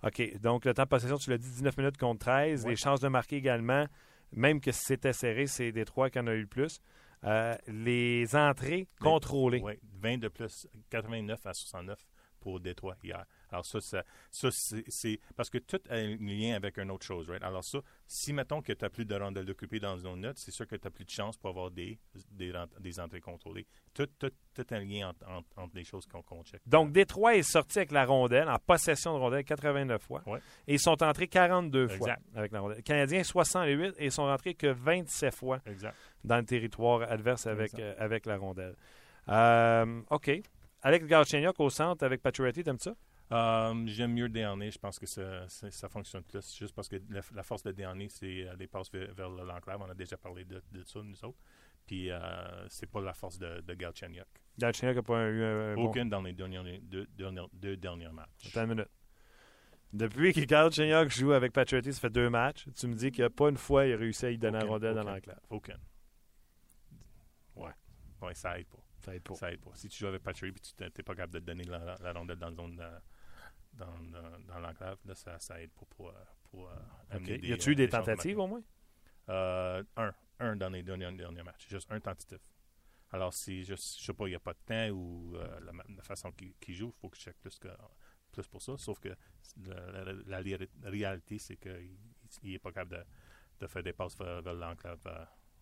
[0.02, 0.40] OK.
[0.40, 2.66] Donc, le temps de possession, tu l'as dit, 19 minutes contre 13.
[2.66, 3.86] Les chances de marquer également,
[4.32, 6.80] même que si c'était serré, c'est Détroit qui en a eu le plus.
[7.24, 9.60] Euh, les entrées contrôlées.
[9.60, 11.98] Oui, 20 de plus, 89 à 69
[12.40, 13.24] pour Détroit hier.
[13.50, 17.42] Alors ça, ça, c'est parce que tout a un lien avec une autre chose, right?
[17.42, 20.40] Alors ça, si mettons que tu n'as plus de rondelles occupées dans une zone neutre,
[20.40, 21.98] c'est sûr que tu n'as plus de chance pour avoir des,
[22.30, 23.66] des, entrées contrôlées.
[23.94, 25.12] Tout, tout, tout un lien
[25.56, 26.60] entre, les choses qu'on check.
[26.66, 30.22] Donc Détroit est sorti avec la rondelle, en possession de rondelle 89 fois.
[30.66, 32.78] Et ils sont entrés 42 fois avec la rondelle.
[32.78, 35.60] Les Canadiens 68 et ils sont rentrés que 27 fois
[36.24, 38.74] dans le territoire adverse avec, euh, avec la rondelle.
[39.28, 40.30] Euh, OK.
[40.82, 42.94] Alex Galchenyuk au centre avec Pacioretty, t'aimes ça?
[43.32, 44.70] Euh, j'aime mieux Dernier.
[44.70, 46.56] Je pense que ça, ça, fonctionne plus.
[46.56, 49.80] Juste parce que la, force de Dernier, c'est les passes vers, l'enclave.
[49.80, 51.38] On a déjà parlé de, ça, nous autres.
[51.86, 52.10] Puis
[52.68, 54.26] c'est pas la force de, de Galchenyuk.
[54.58, 55.76] Galchenyuk n'a pas eu un.
[55.76, 57.06] Aucune dans les derniers, deux,
[57.52, 58.46] deux, derniers matchs.
[58.48, 58.90] Attends une minute.
[59.92, 62.66] Depuis que Galchenyuk joue avec Pacioretty, ça fait deux matchs.
[62.76, 64.58] Tu me dis qu'il n'y a pas une fois il a réussi à y donner
[64.58, 65.40] un rondelle dans l'enclave.
[65.48, 65.78] Aucune.
[67.54, 67.70] Ouais.
[68.20, 68.84] Ouais, ça aide pas.
[68.98, 69.34] Ça aide pas.
[69.34, 69.70] Ça aide pas.
[69.74, 72.38] Si tu joues avec Patrick et tu n'es pas capable de donner la, la, rondelle
[72.38, 72.82] dans la zone
[73.76, 76.12] dans, dans, l'enclave, ça, ça aide pour, pour,
[76.68, 77.38] euh, okay.
[77.38, 78.62] Y a-tu eu des tentatives au moins?
[79.28, 80.12] Euh, un.
[80.38, 81.68] Un dans les derniers, derniers matchs.
[81.68, 82.38] Juste un tentatif.
[83.10, 86.02] Alors, si je ne sais pas, il n'y a pas de temps ou euh, la,
[86.02, 87.68] façon qu'il joue, il faut que je check plus, que,
[88.32, 88.76] plus pour ça.
[88.76, 89.16] Sauf que
[90.26, 90.40] la,
[90.82, 91.96] réalité, c'est qu'il
[92.42, 93.04] n'est pas capable de,
[93.60, 94.98] de, faire des passes vers, vers l'enclave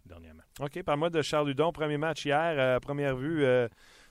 [0.05, 0.43] dernièrement.
[0.61, 1.73] OK, parle-moi de Charles Hudon.
[1.73, 3.69] Premier match hier, euh, première vue, euh,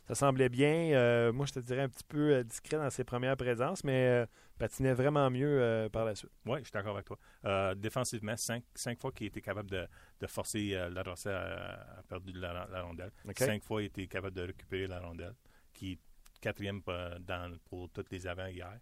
[0.08, 0.92] ça semblait bien.
[0.94, 4.26] Euh, moi, je te dirais un petit peu discret dans ses premières présences, mais
[4.58, 6.32] patinait vraiment mieux par la suite.
[6.46, 7.76] Oui, je suis d'accord avec toi.
[7.76, 9.88] défensivement, cinq, cinq fois qu'il était capable de,
[10.20, 13.12] de forcer l'adversaire à, à perdre la, rondelle.
[13.36, 15.36] Cinq fois, il était capable de récupérer la rondelle,
[15.74, 16.00] qui est
[16.42, 16.82] quatrième
[17.22, 18.78] dans, pour toutes les avants hier.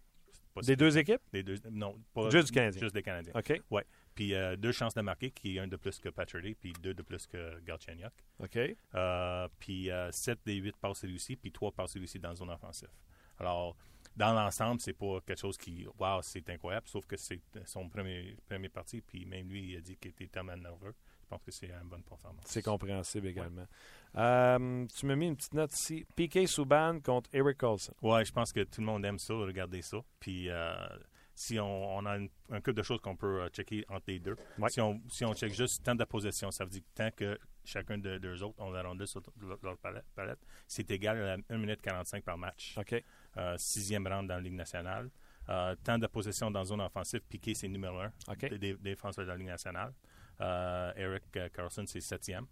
[0.60, 1.20] Des deux équipes?
[1.32, 2.80] Des deux, non, pas juste du Canadien.
[2.80, 3.32] Juste des Canadiens.
[3.34, 3.62] OK.
[3.70, 3.84] Ouais.
[4.14, 6.94] Puis euh, deux chances de marquer, qui est un de plus que Patrick, puis deux
[6.94, 8.12] de plus que Galchenyuk.
[8.40, 8.58] OK.
[8.94, 12.50] Euh, puis euh, sept des huit passes réussies, puis trois passes réussies dans la zone
[12.50, 12.90] offensive.
[13.38, 13.76] Alors,
[14.16, 18.36] dans l'ensemble, c'est pas quelque chose qui, waouh, c'est incroyable, sauf que c'est son premier,
[18.46, 20.94] premier parti, puis même lui, il a dit qu'il était tellement nerveux.
[21.22, 22.44] Je pense que c'est une bonne performance.
[22.44, 23.66] C'est compréhensible également.
[24.14, 26.04] tu me mis une petite note ici.
[26.14, 27.94] Piquet Souban contre Eric Colson.
[28.02, 29.96] Ouais, je pense que tout le monde aime ça, regarder ça.
[30.20, 30.50] Puis
[31.42, 34.36] si on, a un couple de choses qu'on peut euh, checker entre les deux.
[34.68, 37.38] Si, on, si on check juste temps de possession, ça veut dire que tant que
[37.64, 39.20] chacun de deux autres ont la rondelle sur
[39.62, 42.78] leur palette, c'est égal à 1 minute 45 par match.
[42.78, 43.02] OK.
[43.36, 45.10] Euh, sixième round dans la Ligue nationale.
[45.48, 48.12] Euh, temps de possession dans zone offensive, Piqué, c'est numéro un
[48.58, 49.92] des, défenseurs de la Ligue nationale.
[50.96, 52.46] Eric Carlson, c'est septième.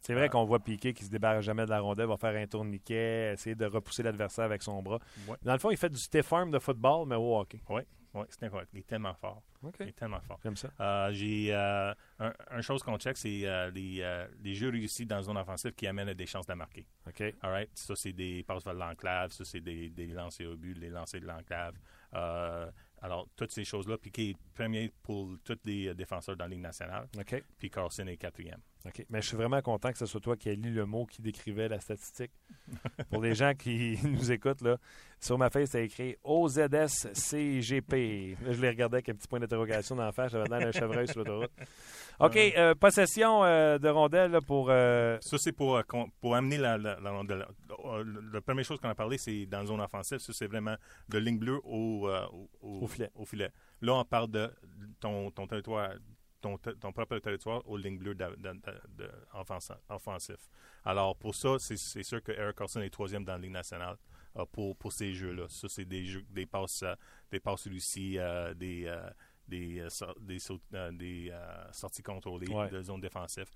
[0.00, 2.46] C'est vrai qu'on voit Piqué qui se débarrasse jamais de la rondelle, va faire un
[2.46, 5.00] tourniquet, essayer de repousser l'adversaire avec son bras.
[5.42, 7.60] Dans le fond, il fait du stiff arm de football, mais au hockey.
[7.68, 7.82] Oui,
[8.12, 8.70] Oui, c'est incroyable.
[8.72, 9.42] Il est tellement fort.
[9.80, 10.40] Il est tellement fort.
[10.42, 10.70] J'aime ça.
[10.80, 15.16] Euh, j'ai euh, un, un, chose qu'on check, c'est euh, les, les, jeux réussis dans
[15.16, 16.86] la zone offensive qui amènent à des chances de marquer.
[17.06, 17.20] OK.
[17.42, 17.70] All right?
[17.74, 19.30] Ça, c'est des passes vers l'enclave.
[19.30, 21.74] Ça, c'est des, des lancers au but, les lancers de l'enclave.
[23.02, 23.96] Alors, toutes ces choses-là.
[23.96, 27.08] Puis qui est premier pour tous les défenseurs dans la Ligue nationale.
[27.18, 27.42] OK.
[27.58, 28.60] Puis Carlson est quatrième.
[28.86, 29.04] OK.
[29.10, 31.20] Mais je suis vraiment content que ce soit toi qui aies lu le mot qui
[31.20, 32.30] décrivait la statistique.
[33.10, 34.78] Pour les gens qui nous écoutent, là,
[35.20, 37.90] sur ma face, c'est écrit OZSCGP.
[38.40, 40.32] Je l'ai regardé avec un petit point d'interrogation dans la face.
[40.32, 41.50] J'avais l'air d'un chevreuil sur l'autoroute.
[42.20, 42.36] OK.
[42.36, 44.68] Euh, possession euh, de rondelle là, pour.
[44.70, 45.18] Euh...
[45.20, 45.82] Ça, c'est pour, euh,
[46.20, 47.46] pour amener la, la, la rondelle.
[47.68, 50.18] La, la, première chose qu'on a parlé, c'est dans la zone offensive.
[50.18, 50.76] Ça, c'est vraiment
[51.08, 52.48] de ligne bleue au, au,
[52.82, 53.10] au, filet.
[53.14, 53.50] au filet.
[53.82, 54.50] Là, on parle de
[55.00, 55.90] ton, ton territoire
[56.40, 58.16] ton, ton, propre territoire aux lignes bleues
[59.88, 60.50] offensif.
[60.84, 63.96] Alors, pour ça, c'est sûr que Eric Carlson est troisième dans la Ligue nationale
[64.36, 65.46] euh, pour, pour ces jeux-là.
[65.48, 66.94] Ça, c'est des, jeux, des passes, euh,
[67.30, 68.92] des passes euh, des,
[69.48, 69.86] des,
[70.28, 70.38] des,
[70.92, 71.32] des
[71.72, 72.70] sorties contrôlées ouais.
[72.70, 73.46] de zone défensive.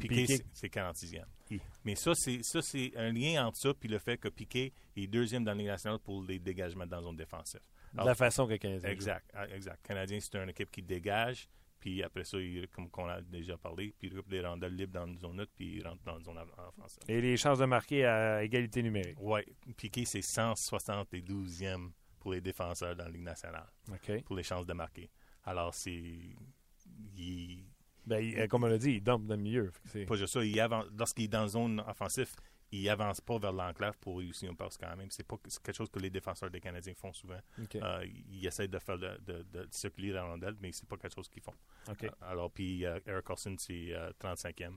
[0.00, 1.24] Piqué, c'est 46e.
[1.50, 1.60] I.
[1.84, 5.52] Mais ça, c'est un lien entre ça et le fait que Piqué est deuxième dans
[5.52, 7.60] la Ligue nationale pour les dégagements dans zone défensive.
[7.92, 9.54] de la façon que le Canadien Exact, joue.
[9.54, 9.78] exact.
[9.84, 11.48] Le Canadien, c'est une équipe qui dégage.
[11.84, 15.06] Puis après ça, il, comme on a déjà parlé, puis il les rondelles libres dans
[15.06, 17.02] une zone neutre, puis il rentre dans une zone offensive.
[17.06, 19.18] Et les chances de marquer à égalité numérique.
[19.20, 19.42] Oui.
[19.76, 23.68] Piqué, c'est 172e pour les défenseurs dans la Ligue nationale.
[23.92, 24.22] OK.
[24.22, 25.10] Pour les chances de marquer.
[25.44, 25.92] Alors, c'est.
[27.18, 27.66] Il,
[28.06, 29.70] ben, il, comme on l'a dit, il dump dans le milieu.
[30.06, 30.40] Pas juste ça.
[30.96, 32.32] Lorsqu'il est dans une zone offensive,
[32.80, 35.10] il avance pas vers l'enclave pour réussir un passe quand même.
[35.10, 37.38] C'est pas quelque chose que les défenseurs des Canadiens font souvent.
[37.62, 37.80] Okay.
[37.82, 41.14] Euh, ils essaient de faire de, de, de circuler la rondelle, mais c'est pas quelque
[41.14, 41.54] chose qu'ils font.
[41.88, 42.06] Okay.
[42.06, 44.76] Euh, alors, puis euh, Eric Carlson, c'est 35e.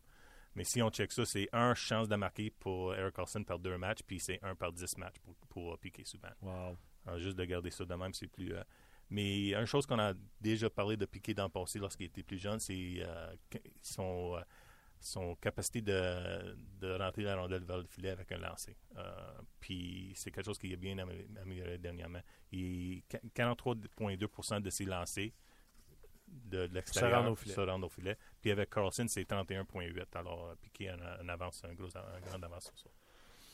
[0.55, 3.77] Mais si on check ça, c'est un chance de marquer pour Eric Carlson par deux
[3.77, 6.29] matchs, puis c'est un par dix matchs pour, pour piquer souvent.
[6.41, 6.77] Wow.
[7.05, 8.53] Alors, juste de garder ça de même, c'est plus.
[9.09, 12.37] mais une chose qu'on a déjà parlé de piquer dans le passé lorsqu'il était plus
[12.37, 13.03] jeune, c'est
[13.81, 14.39] son
[14.99, 18.75] son capacité de, de rentrer la rondelle vers le filet avec un lancer.
[18.97, 19.03] Euh,
[19.59, 22.21] puis c'est quelque chose qui est bien amélioré dernièrement.
[22.51, 25.31] 43,2% de ses lancers
[26.27, 28.17] de, de l'extérieur se rendent au filet.
[28.41, 30.03] Puis avec Carlson, c'est 31,8.
[30.15, 32.89] Alors, Piqué en, en avance, un, gros, un grand avance sur ça.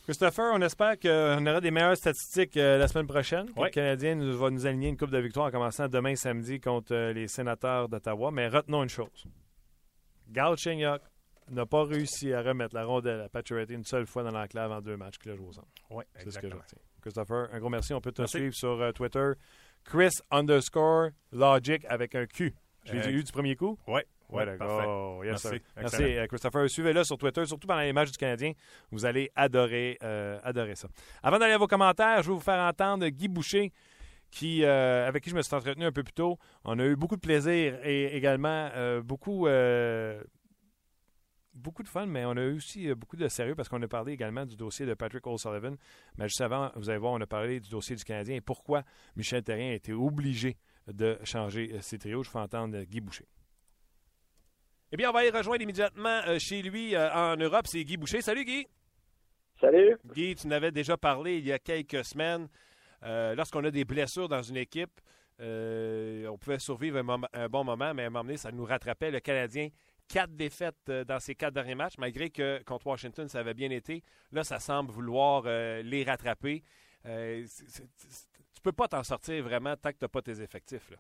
[0.04, 3.48] Christopher, on espère qu'on aura des meilleures statistiques euh, la semaine prochaine.
[3.56, 6.94] Le Canadien nous, va nous aligner une coupe de victoire en commençant demain samedi contre
[6.94, 8.30] euh, les sénateurs d'Ottawa.
[8.30, 9.26] Mais retenons une chose.
[10.28, 11.02] Galchenyuk
[11.50, 14.82] n'a pas réussi à remettre la rondelle à Pacioretty une seule fois dans l'enclave en
[14.82, 15.68] deux matchs qu'il a joué au centre.
[15.90, 16.80] Oui, c'est ce que je retiens.
[17.02, 17.94] Christopher, un gros merci.
[17.94, 18.38] On peut te merci.
[18.38, 19.32] suivre sur uh, Twitter.
[19.84, 22.54] Chris underscore Logic avec un Q.
[22.86, 23.78] J'ai Euh, eu du premier coup?
[23.88, 24.02] Oui.
[24.30, 24.58] Ouais.
[24.62, 25.62] Oh, yes, Merci.
[25.76, 26.68] Merci, euh, Christopher.
[26.70, 28.54] Suivez-le sur Twitter, surtout pendant les matchs du Canadien.
[28.90, 30.88] Vous allez adorer, euh, adorer ça.
[31.22, 33.72] Avant d'aller à vos commentaires, je vais vous faire entendre Guy Boucher,
[34.32, 36.40] qui, euh, avec qui je me suis entretenu un peu plus tôt.
[36.64, 39.46] On a eu beaucoup de plaisir et également euh, beaucoup
[41.54, 43.88] beaucoup de fun, mais on a eu aussi euh, beaucoup de sérieux parce qu'on a
[43.88, 45.76] parlé également du dossier de Patrick O'Sullivan.
[46.18, 48.84] Mais juste avant, vous allez voir, on a parlé du dossier du Canadien et pourquoi
[49.16, 52.24] Michel Terrien a été obligé de changer euh, ses trios.
[52.24, 53.28] Je fais entendre Guy Boucher.
[54.92, 57.66] Eh bien, on va aller rejoindre immédiatement euh, chez lui euh, en Europe.
[57.66, 58.22] C'est Guy Boucher.
[58.22, 58.68] Salut, Guy.
[59.60, 59.98] Salut.
[60.14, 62.48] Guy, tu n'avais déjà parlé il y a quelques semaines.
[63.02, 65.02] Euh, lorsqu'on a des blessures dans une équipe,
[65.40, 68.66] euh, on pouvait survivre un, un, bon moment, mais à un moment donné, ça nous
[68.66, 69.10] rattrapait.
[69.10, 69.70] Le Canadien,
[70.14, 74.04] quatre défaites dans ses quatre derniers matchs, malgré que contre Washington, ça avait bien été.
[74.32, 76.62] Là, ça semble vouloir euh, les rattraper.
[77.06, 77.84] Euh, c
[78.54, 80.94] tu peux pas t'en sortir vraiment tant que tu n'as pas tes effectifs.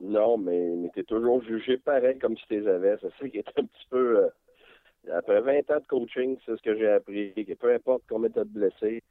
[0.00, 2.96] Non, mais, tu es toujours jugé pareil comme si tu les avais.
[3.02, 4.18] C'est ça qui est un petit peu.
[4.18, 4.28] Euh,
[5.12, 8.38] après 20 ans de coaching, c'est ce que j'ai appris, que peu importe combien tu
[8.38, 9.02] as de blessés,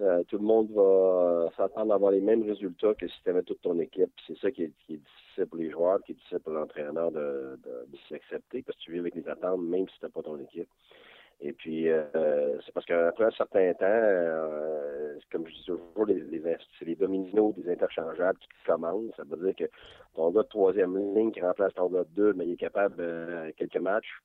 [0.00, 3.30] euh, tout le monde va euh, s'attendre à avoir les mêmes résultats que si tu
[3.30, 4.10] avais toute ton équipe.
[4.26, 7.98] C'est ça qui est, difficile pour les joueurs, qui est difficile pour l'entraîneur de, de,
[8.08, 10.68] s'accepter, parce que tu vis avec les attentes, même si tu n'as pas ton équipe.
[11.42, 13.86] Et puis, euh, c'est parce qu'après un certain temps,
[15.30, 16.42] comme je dis toujours, les, les,
[16.78, 19.14] c'est les dominos des interchangeables qui commencent.
[19.16, 19.70] Ça veut dire que
[20.14, 22.96] ton gars de troisième ligne qui remplace ton gars de deux, mais il est capable
[23.00, 24.20] euh, quelques matchs.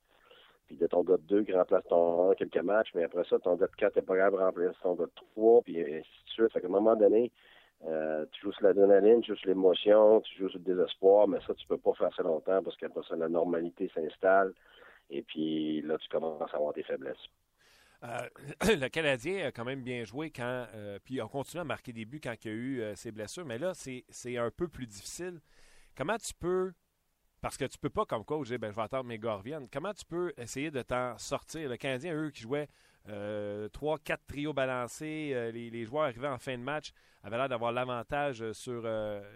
[0.68, 3.38] Puis de ton gars de deux qui remplace ton un quelques matchs, mais après ça,
[3.40, 6.00] ton gars de quatre n'est pas capable de remplacer ton gars de trois, puis ainsi
[6.00, 6.54] de suite.
[6.54, 7.32] Fait qu'à un moment donné,
[7.84, 11.40] euh, tu joues sur l'adrénaline, tu joues sur l'émotion, tu joues sur le désespoir, mais
[11.46, 14.54] ça, tu peux pas faire ça longtemps parce qu'après ça, la normalité s'installe.
[15.10, 17.28] Et puis là, tu commences à avoir des faiblesses.
[18.04, 18.28] Euh,
[18.82, 20.66] le Canadien a quand même bien joué quand.
[20.74, 23.46] Euh, puis on continue à marquer des buts quand il y a eu ses blessures,
[23.46, 25.40] mais là, c'est un peu plus difficile.
[25.96, 26.74] Comment tu peux.
[27.46, 29.68] Parce que tu peux pas, comme coach, dire ben, je vais attendre mes gars reviennent.
[29.72, 31.70] Comment tu peux essayer de t'en sortir?
[31.70, 32.68] Le Canadien, eux, qui jouaient
[33.08, 35.30] euh, trois, quatre trios balancés.
[35.32, 36.92] Euh, les, joueurs arrivés en fin de match
[37.22, 38.90] avaient l'air d'avoir l'avantage euh, sur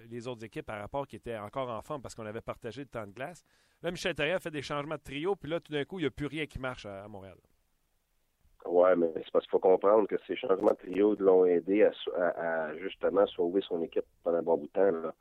[0.09, 2.87] les autres équipes par rapport qui étaient encore en forme parce qu'on avait partagé le
[2.87, 3.43] temps de glace.
[3.83, 6.01] Là, Michel Therrien a fait des changements de trio, puis là, tout d'un coup, il
[6.01, 7.37] n'y a plus rien qui marche à, Montréal.
[8.65, 12.75] Oui, mais c'est parce qu'il faut comprendre que ces changements de trio l'ont aidé à,
[12.79, 15.11] justement sauver son équipe pendant un bon bout de temps.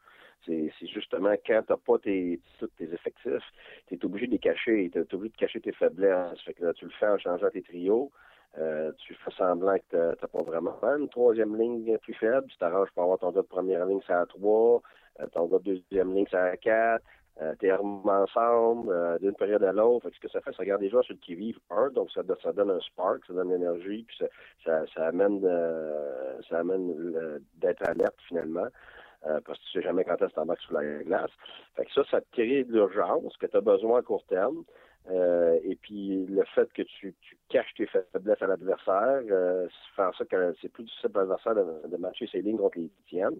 [0.46, 3.44] C'est justement quand tu n'as pas tes, tous tes effectifs,
[3.86, 6.40] tu es obligé de les cacher, tu es obligé de cacher tes faiblesses.
[6.44, 8.10] Fait que là, tu le fais en changeant tes trios.
[8.56, 12.46] Euh, tu fais semblant que tu n'as pas vraiment une troisième ligne plus faible.
[12.48, 14.82] Tu t'arranges pour avoir ton gars de première ligne, c'est à 3,
[15.20, 17.04] euh, ton gars de deuxième ligne, c'est à 4.
[17.40, 20.10] Euh, tu es ensemble d'une période à l'autre.
[20.12, 22.52] Ce que ça fait, ça regarde les joueurs sur qui vivent un, donc ça, ça
[22.52, 24.28] donne un spark, ça donne l'énergie, puis
[24.64, 25.40] ça, ça, amène,
[26.48, 28.66] ça amène d'être alerte finalement.
[29.22, 31.30] Parce que tu sais jamais quand est-ce que tu sous la glace.
[31.76, 34.64] Fait que ça, ça te crée de l'urgence que tu as besoin à court terme.
[35.10, 37.14] Euh, et puis le fait que tu,
[37.48, 39.66] caches tes faiblesses à l'adversaire, euh,
[39.96, 43.38] faire ça que c'est plus difficile pour l'adversaire de, matcher ses lignes contre les tiennes.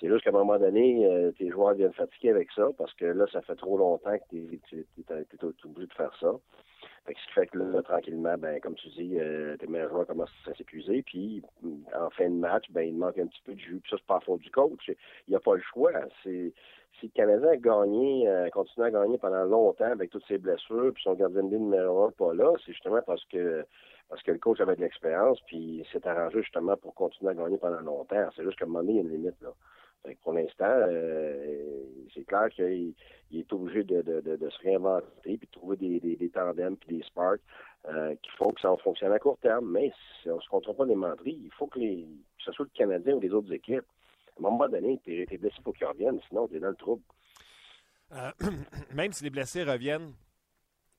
[0.00, 3.04] C'est juste qu'à un moment donné, euh, tes joueurs viennent fatiguer avec ça parce que
[3.04, 6.32] là, ça fait trop longtemps que tu es, obligé de faire ça.
[7.08, 9.16] Ce qui fait que là, tranquillement, ben, comme tu dis,
[9.58, 11.02] tes meilleurs joueurs commencent à s'épuiser.
[11.02, 11.42] Puis
[11.94, 13.80] en fin de match, ben, il manque un petit peu de jus.
[13.82, 14.88] Puis ça, c'est pas faute du coach.
[14.88, 15.92] Il n'y a pas le choix.
[16.22, 16.52] C'est
[16.98, 20.92] si le Canadien a gagné, euh, continue à gagner pendant longtemps avec toutes ses blessures,
[20.92, 23.64] puis son gardien de ligne numéro un pas là, c'est justement parce que
[24.08, 27.58] parce que le coach avait de l'expérience, puis s'est arrangé justement pour continuer à gagner
[27.58, 28.28] pendant longtemps.
[28.34, 29.40] C'est juste qu'à un moment donné, il y a une limite.
[29.40, 29.50] Là.
[30.22, 31.82] Pour l'instant, euh,
[32.14, 32.94] c'est clair qu'il
[33.32, 34.02] est obligé de,
[34.50, 37.40] se réinventer, puis de trouver des, tandems, puis des sparks
[37.88, 39.70] euh, qui font que ça fonctionne à court terme.
[39.70, 39.92] Mais
[40.22, 42.64] si on ne se contrôle pas des menteries, il faut que, les, que ce soit
[42.64, 43.84] le Canadien ou les autres équipes
[44.36, 47.02] à un moment donné, t'es es blessé pour qu'ils reviennent, sinon t'es dans le trouble.
[48.12, 48.30] Euh,
[48.94, 50.14] même si les blessés reviennent,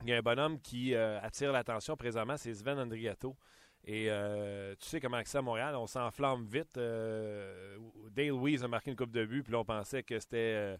[0.03, 3.35] il y a un bonhomme qui attire l'attention présentement, c'est Sven Andriato.
[3.83, 6.75] Et euh, tu sais comment c'est à Montréal, on s'enflamme vite.
[6.75, 10.77] Dale Weiss a marqué une coupe de but, puis là, on pensait que c'était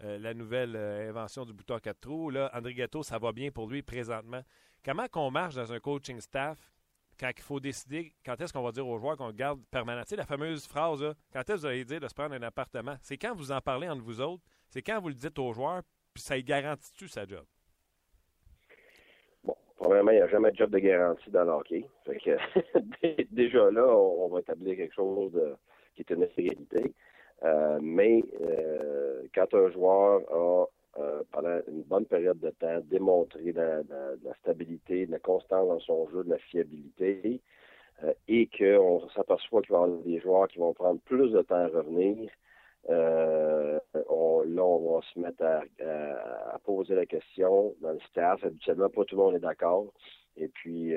[0.00, 2.30] la nouvelle invention du bouton 4 trous.
[2.30, 4.42] Là, Andrigato, ça va bien pour lui présentement.
[4.84, 6.58] Comment qu'on marche dans un coaching staff
[7.18, 10.02] quand il faut décider quand est-ce qu'on va dire aux joueurs qu'on garde permanent?
[10.02, 11.02] Tu sais, la fameuse phrase,
[11.32, 12.96] quand est-ce que vous allez dire de se prendre un appartement?
[13.00, 15.82] C'est quand vous en parlez entre vous autres, c'est quand vous le dites aux joueurs,
[16.12, 17.46] puis ça garantit-tu sa job?
[19.84, 21.84] Premièrement, il n'y a jamais de job de garantie dans le hockey.
[22.06, 25.38] Fait que, déjà là, on, va établir quelque chose
[25.94, 26.94] qui est une réalité.
[27.44, 30.64] Euh, mais euh, quand un joueur a
[30.98, 33.84] euh, pendant une bonne période de temps, démontrer de,
[34.24, 37.42] la stabilité, de la constance dans son jeu, de la fiabilité,
[38.26, 41.56] et qu'on s'aperçoit qu'il va y avoir des joueurs qui vont prendre plus de temps
[41.56, 42.30] à revenir.
[42.90, 43.78] Euh,
[44.08, 48.44] on, là, on va se mettre à, poser la question dans le staff.
[48.44, 49.92] Habituellement, pas tout le monde est d'accord.
[50.36, 50.92] Et puis,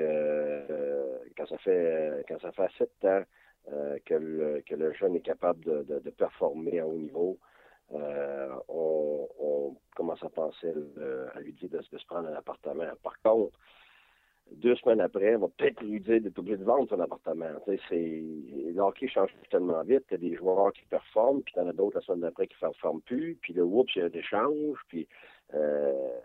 [1.36, 3.22] quand ça fait quand ça fait assez de temps
[4.06, 7.38] que, le, que le jeune est capable de, de performer à haut niveau,
[7.92, 10.72] euh, on, commence à penser
[11.34, 12.84] à lui dire de, se prendre un appartement.
[13.02, 13.58] Par contre,
[14.52, 17.46] deux semaines après, on va peut-être lui dire d'être obligé de vendre son appartement.
[17.66, 20.04] C'est, le change tellement vite.
[20.08, 22.56] Tu as des joueurs qui performent, puis tu en as d'autres la semaine d'après qui
[22.56, 25.06] ne performent plus, puis le whoops, il y a des changes, puis
[25.54, 26.18] euh,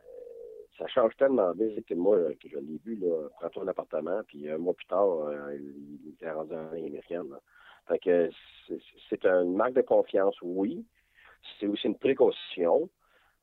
[0.78, 4.50] ça change tellement vite que moi, que je l'ai vu, là, prends-toi un appartement, puis
[4.50, 7.36] un mois plus tard, euh, il, est rendu en américaine.
[7.88, 8.30] Fait que
[9.10, 10.86] c'est, une marque de confiance, oui,
[11.60, 12.90] c'est aussi une précaution,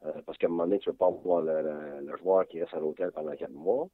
[0.05, 2.75] euh, parce qu'à un moment donné, tu ne veux pas voir le, joueur qui reste
[2.75, 3.89] à l'hôtel pendant quatre mois.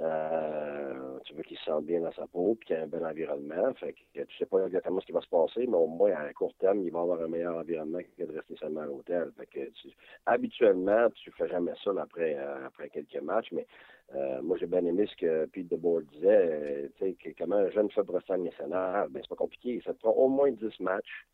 [0.00, 3.04] Euh, tu veux qu'il se sente bien dans sa peau puis qu'il ait un bel
[3.04, 3.74] environnement.
[3.74, 6.32] Fait que tu sais pas exactement ce qui va se passer, mais au moins à
[6.32, 9.30] court terme, il va avoir un meilleur environnement que de rester seulement à l'hôtel.
[9.36, 9.60] Fait que
[10.26, 13.66] habituellement, tu fais jamais ça après euh, après quelques matchs, mais
[14.42, 17.90] moi j'ai bien aimé ce que Pete DeBoer disait, tu sais, que comment un jeune
[17.90, 19.80] fait pour rester national, ben c'est pas compliqué.
[19.84, 21.26] Ça te prend au moins 10 matchs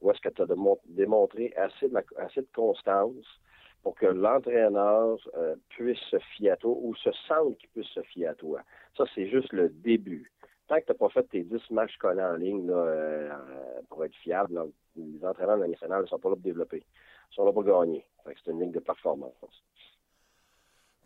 [0.00, 0.46] ou est-ce que tu as
[0.86, 3.40] démontré assez de constance
[3.84, 8.00] pour que l'entraîneur euh, puisse se fier à toi ou se sente qu'il puisse se
[8.00, 8.62] fier à toi.
[8.96, 10.32] Ça, c'est juste le début.
[10.66, 13.28] Tant que tu n'as pas fait tes 10 matchs collés en ligne euh,
[13.90, 14.58] pour être fiable,
[14.96, 16.82] les entraîneurs nationale ne sont pas là pour développer.
[17.30, 18.02] Ils sont là pour gagner.
[18.24, 19.34] C'est une ligne de performance.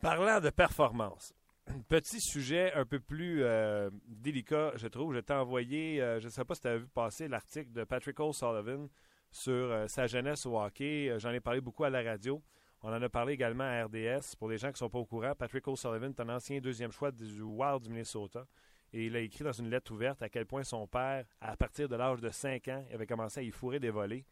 [0.00, 1.34] Parlant de performance,
[1.88, 5.14] Petit sujet un peu plus euh, délicat, je trouve.
[5.14, 8.20] Je t'ai envoyé, je ne sais pas si tu as vu passer l'article de Patrick
[8.20, 8.88] O'Sullivan
[9.32, 11.12] sur sa jeunesse au hockey.
[11.18, 12.40] J'en ai parlé beaucoup à la radio.
[12.82, 14.36] On en a parlé également à RDS.
[14.38, 16.92] Pour les gens qui ne sont pas au courant, Patrick O'Sullivan est un ancien deuxième
[16.92, 18.46] choix du Wild du Minnesota.
[18.92, 21.88] Et il a écrit dans une lettre ouverte à quel point son père, à partir
[21.88, 24.24] de l'âge de 5 ans, avait commencé à y fourrer des volets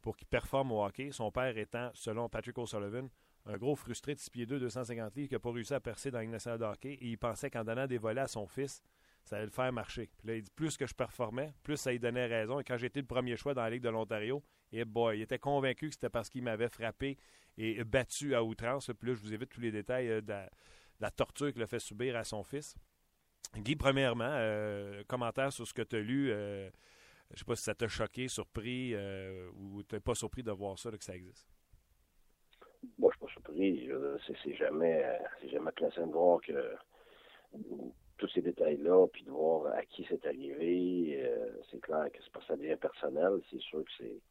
[0.00, 1.10] pour qu'il performe au hockey.
[1.10, 3.08] Son père étant, selon Patrick O'Sullivan,
[3.46, 6.10] un gros frustré de 6 pieds 2, 250 livres qui n'a pas réussi à percer
[6.10, 8.82] dans nationale de hockey et il pensait qu'en donnant des volets à son fils,
[9.24, 10.08] ça allait le faire marcher.
[10.18, 12.60] Puis là, il dit plus que je performais, plus ça lui donnait raison.
[12.60, 14.42] Et quand j'étais le premier choix dans la Ligue de l'Ontario,
[14.72, 17.18] et boy, il était convaincu que c'était parce qu'il m'avait frappé
[17.58, 18.90] et battu à outrance.
[18.98, 20.32] Puis là, je vous évite tous les détails euh, de,
[21.00, 22.76] la, torture qu'il a fait subir à son fils.
[23.56, 26.30] Guy, premièrement, euh, commentaire sur ce que tu as lu.
[26.30, 26.70] Euh,
[27.30, 28.94] je ne sais pas si ça t'a choqué, surpris
[29.54, 31.46] ou tu n'es pas surpris de voir ça, que ça existe.
[32.98, 33.90] Moi, je suis pas surpris.
[34.42, 35.04] C'est jamais,
[35.50, 36.74] jamais classé de voir que
[38.16, 41.22] tous ces détails-là, puis de voir à qui c'est arrivé,
[41.70, 43.42] c'est clair que c'est pas ça devient personnel.
[43.50, 44.22] C'est sûr que c'est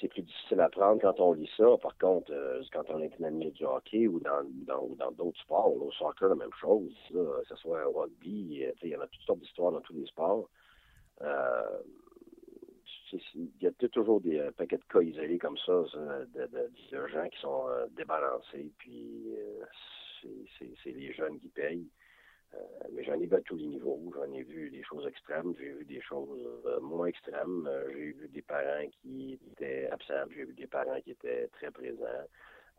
[0.00, 1.66] c'est plus difficile à prendre quand on lit ça.
[1.82, 5.74] Par contre, euh, quand on est une amie du hockey ou dans dans d'autres sports,
[5.74, 9.06] au soccer, la même chose, que ce soit au rugby, euh, il y en a
[9.06, 10.48] toutes sortes d'histoires dans tous les sports.
[11.22, 11.80] Euh,
[13.34, 17.40] il y a toujours des paquets de cas isolés comme ça, de, de, gens qui
[17.40, 17.64] sont
[17.96, 19.34] débalancés, puis
[20.58, 21.88] c'est les jeunes qui payent.
[22.54, 22.58] Euh,
[22.92, 24.00] mais j'en ai vu à tous les niveaux.
[24.14, 27.66] J'en ai vu des choses extrêmes, j'ai vu des choses euh, moins extrêmes.
[27.66, 31.70] Euh, j'ai vu des parents qui étaient absents, j'ai vu des parents qui étaient très
[31.70, 32.26] présents,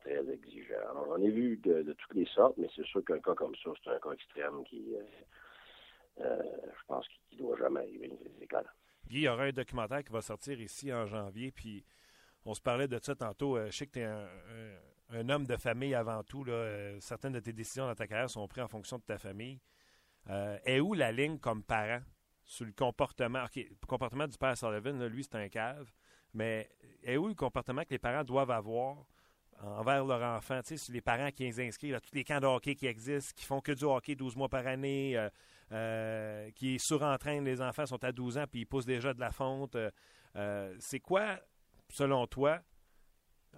[0.01, 0.89] très exigeants.
[0.89, 3.71] Alors, j'en ai vu de, toutes les sortes, mais c'est sûr qu'un cas comme ça,
[3.83, 4.95] c'est un cas extrême qui,
[6.17, 8.11] je pense, qui ne doit jamais arriver.
[8.39, 8.73] C'est clair.
[9.07, 11.85] Guy, il y aura un documentaire qui va sortir ici en janvier, puis
[12.45, 13.57] on se parlait de ça tantôt.
[13.65, 14.77] je sais que tu es un un
[15.11, 16.43] homme de famille avant tout.
[16.43, 19.17] Là, euh, certaines de tes décisions dans ta carrière sont prises en fonction de ta
[19.17, 19.59] famille.
[20.29, 22.01] Euh, est où la ligne comme parent
[22.43, 23.43] sur le comportement?
[23.43, 25.91] OK, le comportement du père Sullivan, lui, c'est un cave.
[26.33, 26.69] Mais
[27.03, 28.97] est où le comportement que les parents doivent avoir
[29.61, 30.61] envers leur enfant?
[30.61, 33.33] Tu sais, les parents qui les inscrivent à tous les camps de hockey qui existent,
[33.35, 35.27] qui font que du hockey 12 mois par année,
[35.71, 39.31] euh, qui surentraînent les enfants, sont à 12 ans, puis ils poussent déjà de la
[39.31, 39.75] fonte.
[40.79, 41.39] c'est quoi,
[41.89, 42.61] selon toi,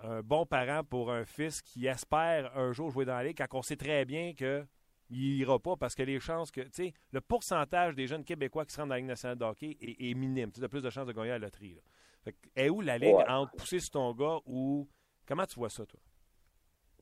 [0.03, 3.57] un bon parent pour un fils qui espère un jour jouer dans la Ligue quand
[3.59, 4.65] on sait très bien que
[5.11, 8.65] il ira pas parce que les chances que, tu sais, le pourcentage des jeunes Québécois
[8.65, 10.51] qui se rendent dans la Ligue nationale de hockey est, minime.
[10.51, 11.75] Tu as plus de chances de gagner à la loterie.
[11.75, 12.31] Là.
[12.55, 14.87] est où la ligne entre pousser sur ton gars ou.
[15.27, 15.99] Comment tu vois ça, toi?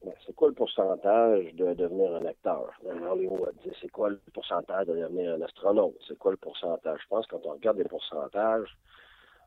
[0.04, 2.72] Ben, c'est quoi le pourcentage de devenir un acteur?
[2.84, 3.56] Dans Hollywood?
[3.82, 5.98] C'est quoi le pourcentage de devenir un astronaute?
[6.08, 7.00] C'est quoi le pourcentage?
[7.04, 8.76] Je pense que quand on regarde les pourcentages,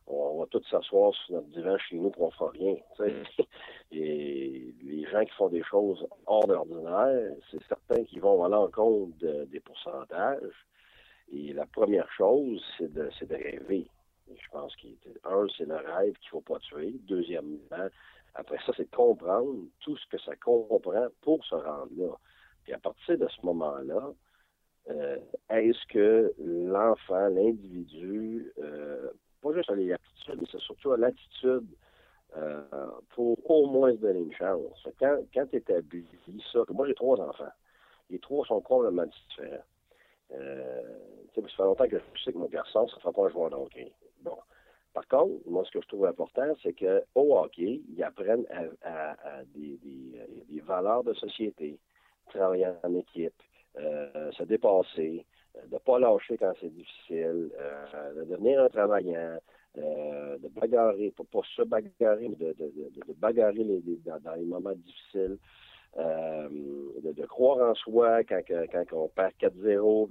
[0.07, 2.77] on, va tous s'asseoir sur notre divan chez nous pour on fera rien.
[3.93, 9.17] Et les gens qui font des choses hors d'ordinaire, c'est certains qui vont à l'encontre
[9.47, 10.67] des pourcentages.
[11.33, 13.87] Et la première chose, c'est de, de rêver.
[14.29, 16.95] je pense qu'un, c'est le rêve qu'il ne faut pas tuer.
[17.07, 17.89] Deuxièmement,
[18.35, 22.15] après ça, c'est de comprendre tout ce que ça comprend pour se rendre là.
[22.65, 24.13] Puis à partir de ce moment-là,
[24.91, 25.19] euh,
[25.51, 29.11] est-ce que l'enfant, l'individu, euh,
[29.43, 31.67] pas juste à l'aptitude, mais c'est surtout à l'attitude
[32.37, 32.63] euh,
[33.11, 34.89] pour au moins se donner une chance.
[34.99, 36.07] Quand, quand tu établis
[36.53, 37.53] ça, moi j'ai trois enfants,
[38.09, 39.65] les trois sont complètement différents.
[40.33, 40.83] Euh,
[41.35, 43.51] ça fait longtemps que je sais que mon garçon, ça ne fera pas un joueur
[43.51, 43.93] de hockey.
[44.23, 44.39] Bon.
[44.95, 48.45] Par contre, moi, ce que je trouve important, c'est qu'au hockey, ils apprennent
[48.83, 51.79] à, des, des, valeurs de société,
[52.29, 53.35] travailler en équipe,
[53.79, 55.25] euh, se dépasser,
[55.55, 59.39] de ne pas lâcher quand c'est difficile, euh, de devenir un travaillant,
[59.79, 62.73] euh, de bagarrer, pas, pas se bagarrer, mais de, de,
[63.07, 65.39] de, bagarrer les, dans, les moments difficiles,
[65.97, 70.09] de, croire en soi quand, quand, on perd 4-0,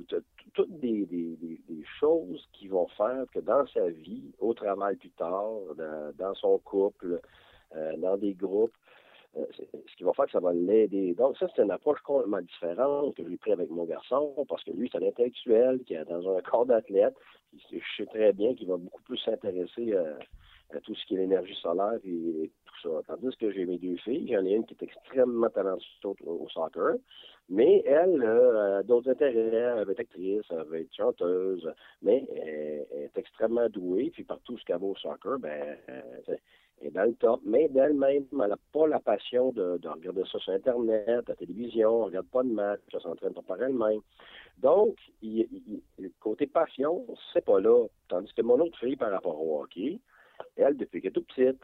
[0.53, 5.09] toutes des, des, des, choses qui vont faire que dans sa vie, au travail plus
[5.11, 7.19] tard, dans, dans son couple,
[7.97, 8.80] dans des groupes, euh,
[9.33, 11.13] ce qui va faire que ça va l'aider.
[11.13, 14.71] Donc, ça, c'est une approche complètement différente que j'ai pris avec mon garçon, parce que
[14.71, 17.15] lui, c'est un intellectuel qui est dans un corps d'athlète.
[17.71, 21.55] Je sais très bien qu'il va beaucoup plus s'intéresser à, tout ce qui est l'énergie
[21.55, 23.01] solaire et, tout ça.
[23.07, 26.95] Tandis que j'ai mes deux filles, j'en ai une qui est extrêmement talentueuse au, soccer,
[27.49, 31.69] mais elle a d'autres intérêts, elle veut être actrice, elle veut être chanteuse,
[32.01, 36.35] mais elle, est extrêmement douée, puis partout ce qu'elle va au soccer, ben, euh,
[36.89, 41.23] dans le top, mais d'elle-même, elle n'a pas la passion de, regarder ça sur Internet,
[41.27, 44.01] à la télévision, elle ne regarde pas de match, elle s'entraîne pas par elle-même.
[44.57, 45.47] Donc, il,
[46.19, 47.85] côté passion, c'est pas là.
[48.07, 49.99] Tandis que mon autre fille, par rapport au hockey,
[50.55, 51.61] elle, depuis qu'elle est toute petite,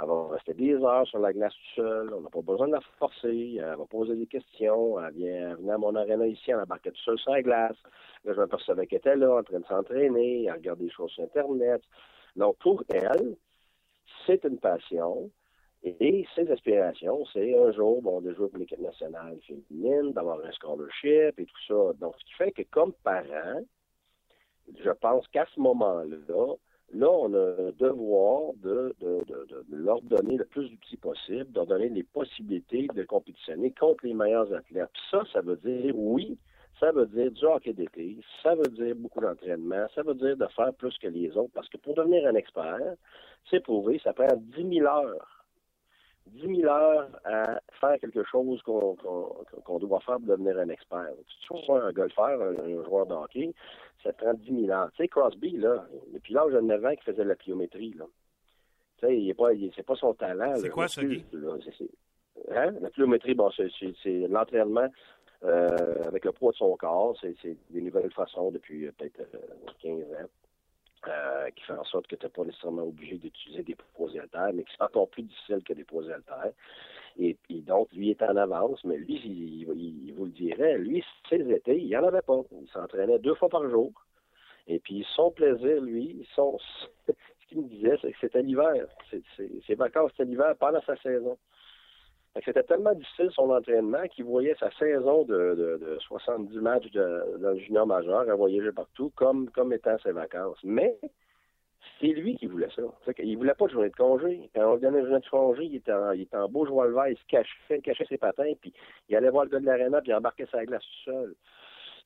[0.00, 2.14] elle va rester des heures sur la glace toute seule.
[2.14, 3.56] On n'a pas besoin de la forcer.
[3.56, 5.00] Elle va poser des questions.
[5.00, 7.76] Elle vient venir à mon arena ici, elle embarquait toute seule sur la glace.
[8.24, 10.44] Là, je m'apercevais qu'elle était là, en train de s'entraîner.
[10.44, 11.82] Elle regarde des choses sur Internet.
[12.36, 13.36] Donc, pour elle,
[14.28, 15.30] c'est une passion.
[15.84, 20.50] Et ses aspirations, c'est un jour, bon, de jouer pour l'équipe nationale féminine, d'avoir un
[20.50, 21.92] scholarship et tout ça.
[22.00, 23.62] Donc, ce qui fait que comme parent,
[24.76, 26.16] je pense qu'à ce moment-là,
[26.92, 28.92] là, on a le devoir de,
[29.70, 34.14] leur donner le plus d'outils possible, de leur donner les possibilités de compétitionner contre les
[34.14, 34.90] meilleurs athlètes.
[35.12, 36.38] ça, ça veut dire, oui,
[36.80, 40.46] ça veut dire du hockey d'été, ça veut dire beaucoup d'entraînement, ça veut dire de
[40.48, 42.94] faire plus que les autres, parce que pour devenir un expert,
[43.50, 45.38] c'est prouvé, ça prend 10 000 heures.
[46.26, 51.08] 10 000 heures à faire quelque chose qu'on doit faire pour devenir un expert.
[51.26, 53.54] Si tu sois un golfeur, un, joueur de hockey,
[54.02, 54.90] ça prend 10 000 heures.
[54.92, 58.04] Tu sais, Crosby, là, depuis l'âge de 9 ans qu'il faisait la pliométrie, là.
[58.98, 60.56] Tu sais, il est pas, c'est pas son talent.
[60.56, 61.24] C'est quoi Guy?
[62.50, 62.72] Hein?
[62.80, 64.88] La pliométrie, bon, c'est l'entraînement
[65.44, 67.16] euh, avec le poids de son corps.
[67.20, 69.22] C'est des nouvelles façons depuis euh, peut-être
[69.80, 71.50] 15 euh, ans.
[71.54, 74.64] qui fait en sorte que tu n'es pas nécessairement obligé d'utiliser des poids haltères, mais
[74.64, 76.52] qui sont encore plus difficile que des poids haltères.
[77.20, 81.78] Et, donc, lui est en avance, mais lui, il, vous le dirait, lui, ses étés,
[81.78, 82.40] il n'y en avait pas.
[82.52, 83.92] Il s'entraînait deux fois par jour.
[84.68, 86.58] Et puis, son plaisir, lui, son,
[87.08, 88.86] ce qu'il me disait, c'est que c'était l'hiver.
[89.36, 91.38] Ses vacances, c'était l'hiver pendant sa saison.
[92.44, 97.50] C'était tellement difficile son entraînement qu'il voyait sa saison de, de, 70 matchs de, dans
[97.50, 100.58] le junior majeur à voyager partout comme, comme étant ses vacances.
[100.62, 100.98] Mais
[102.00, 102.82] c'est lui qui voulait ça.
[103.18, 104.50] Il voulait pas de journée de congé.
[104.54, 106.66] Quand on lui donnait une journée de congé, il était en, il était en beau
[106.66, 108.72] joie le vert, il se cachait, cachait ses patins, puis
[109.08, 111.34] il allait voir le gars de l'aréna, puis il embarquait sa glace tout seul.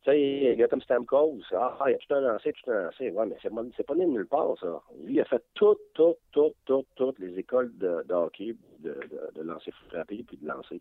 [0.04, 3.10] Tu sais, un gars comme Stamkos, ah, il a tout un lancé, tout un lancé.
[3.10, 4.82] Ouais, mais c'est, c'est pas de nulle part, ça.
[5.04, 9.30] Lui, il a fait toutes, toutes, toutes, toutes, toutes les écoles de, hockey, de, de,
[9.34, 10.80] de lancer frappé, puis de lancer.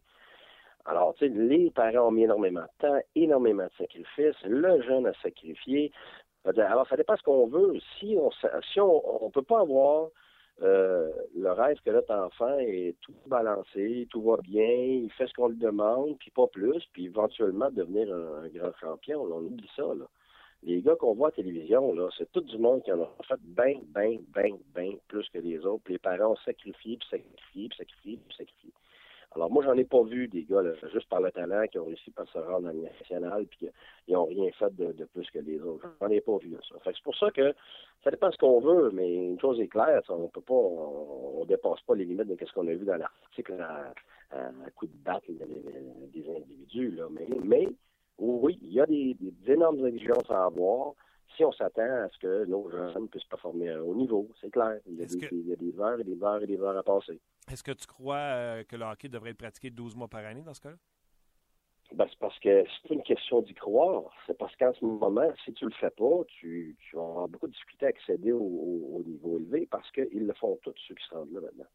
[0.85, 4.41] Alors, tu sais, les parents ont mis énormément de temps, énormément de sacrifices.
[4.43, 5.91] Le jeune a sacrifié.
[6.43, 7.79] Alors, ça dépend ce qu'on veut.
[7.99, 8.31] Si on
[8.73, 10.07] si on, on peut pas avoir
[10.61, 15.33] euh, le rêve que notre enfant est tout balancé, tout va bien, il fait ce
[15.33, 19.23] qu'on lui demande, puis pas plus, puis éventuellement devenir un, grand champion.
[19.23, 19.83] on oublie ça.
[19.83, 20.05] Là.
[20.63, 23.09] Les gars qu'on voit à la télévision, là, c'est tout du monde qui en a
[23.27, 25.83] fait bien, bien, bien, bien plus que les autres.
[25.85, 28.71] Puis les parents ont sacrifié, puis sacrifié, puis sacrifié, puis sacrifié.
[29.33, 30.61] Alors, moi, j'en ai pas vu des gars,
[30.91, 34.25] juste par le talent, qui ont réussi à se rendre à nationale, puis qu'ils n'ont
[34.25, 35.87] rien fait de, plus que les autres.
[36.01, 36.79] J'en ai pas vu ça.
[36.83, 37.53] Fait c'est pour ça que
[38.03, 41.45] ça dépend de ce qu'on veut, mais une chose est claire, on peut pas, on,
[41.45, 43.93] dépasse pas les limites de ce qu'on a vu dans l'article à,
[44.75, 46.91] coup de batte des individus.
[46.91, 47.07] Là.
[47.11, 47.67] Mais, mais
[48.21, 49.15] oui, il y a des,
[49.47, 50.93] énormes exigences à avoir
[51.35, 54.51] si on s'attend à ce que nos jeunes puissent performer à un haut niveau, c'est
[54.51, 54.79] clair.
[54.87, 56.77] Il y, a des, il y, a des, heures et des heures et des heures
[56.77, 57.19] à passer.
[57.51, 60.41] Est-ce que tu crois euh, que le hockey devrait être pratiqué 12 mois par année
[60.41, 60.77] dans ce cas-là?
[61.93, 64.13] Ben, c'est parce que c'est pas une question d'y croire.
[64.25, 67.47] C'est parce qu'en ce moment, si tu le fais pas, tu, tu vas avoir beaucoup
[67.47, 71.13] de difficultés à accéder au, niveau élevé parce qu'ils le font tous ceux qui se
[71.13, 71.65] rendent là maintenant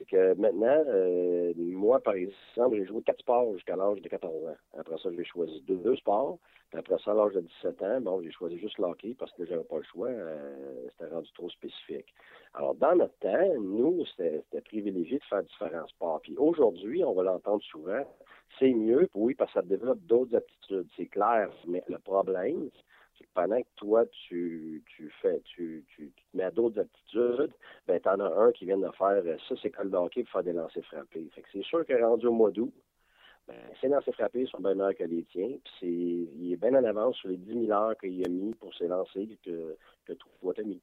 [0.00, 4.46] c'est que maintenant, euh, moi, par exemple, j'ai joué quatre sports jusqu'à l'âge de 14
[4.46, 4.56] ans.
[4.78, 6.38] Après ça, j'ai choisi deux, sports.
[6.70, 9.44] Puis après ça, à l'âge de 17 ans, bon, j'ai choisi juste l'hockey parce que
[9.44, 10.08] j'avais pas le choix.
[10.08, 12.06] Euh, c'était rendu trop spécifique.
[12.54, 16.20] Alors, dans notre temps, nous, c'était privilégié de faire différents sports.
[16.22, 18.02] Puis aujourd'hui, on va l'entendre souvent,
[18.58, 20.88] c'est mieux, oui, parce que ça développe d'autres aptitudes.
[20.96, 22.70] C'est clair, mais le problème,
[23.34, 27.52] pendant que toi, tu, tu fais, tu, tu, te mets à d'autres aptitudes,
[27.86, 30.42] ben, t'en as un qui vient de faire euh, ça, c'est le hockey pour faire
[30.42, 31.28] des lancers frappés.
[31.34, 32.72] Fait que c'est sûr que rendu au mois d'août,
[33.46, 36.84] ben, ces lancers frappés sont bien meilleurs que les tiens, puis il est bien en
[36.84, 40.54] avance sur les 10 000 heures qu'il a mis pour ses lancers que, que toi,
[40.54, 40.80] t'as mis.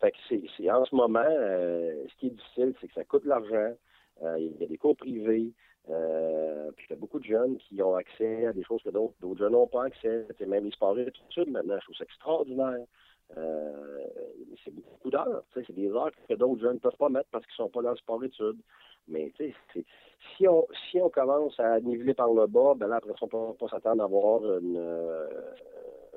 [0.00, 3.04] Fait que c'est, c'est en ce moment, euh, ce qui est difficile, c'est que ça
[3.04, 3.74] coûte de l'argent,
[4.22, 5.52] euh, il y a des cours privés,
[5.90, 8.90] euh, puis il y a beaucoup de jeunes qui ont accès à des choses que
[8.90, 10.26] d'autres, jeunes n'ont pas accès.
[10.38, 12.84] C'est même les sports d'études maintenant, je trouve ça extraordinaire.
[13.36, 14.04] Euh,
[14.64, 15.42] c'est beaucoup d'heures.
[15.54, 17.82] C'est des heures que d'autres jeunes ne peuvent pas mettre parce qu'ils ne sont pas
[17.82, 18.60] dans le sport études.
[19.06, 19.32] Mais
[20.36, 23.52] si on si on commence à niveler par le bas, ben là, après on ne
[23.52, 25.26] peut pas s'attendre à avoir euh,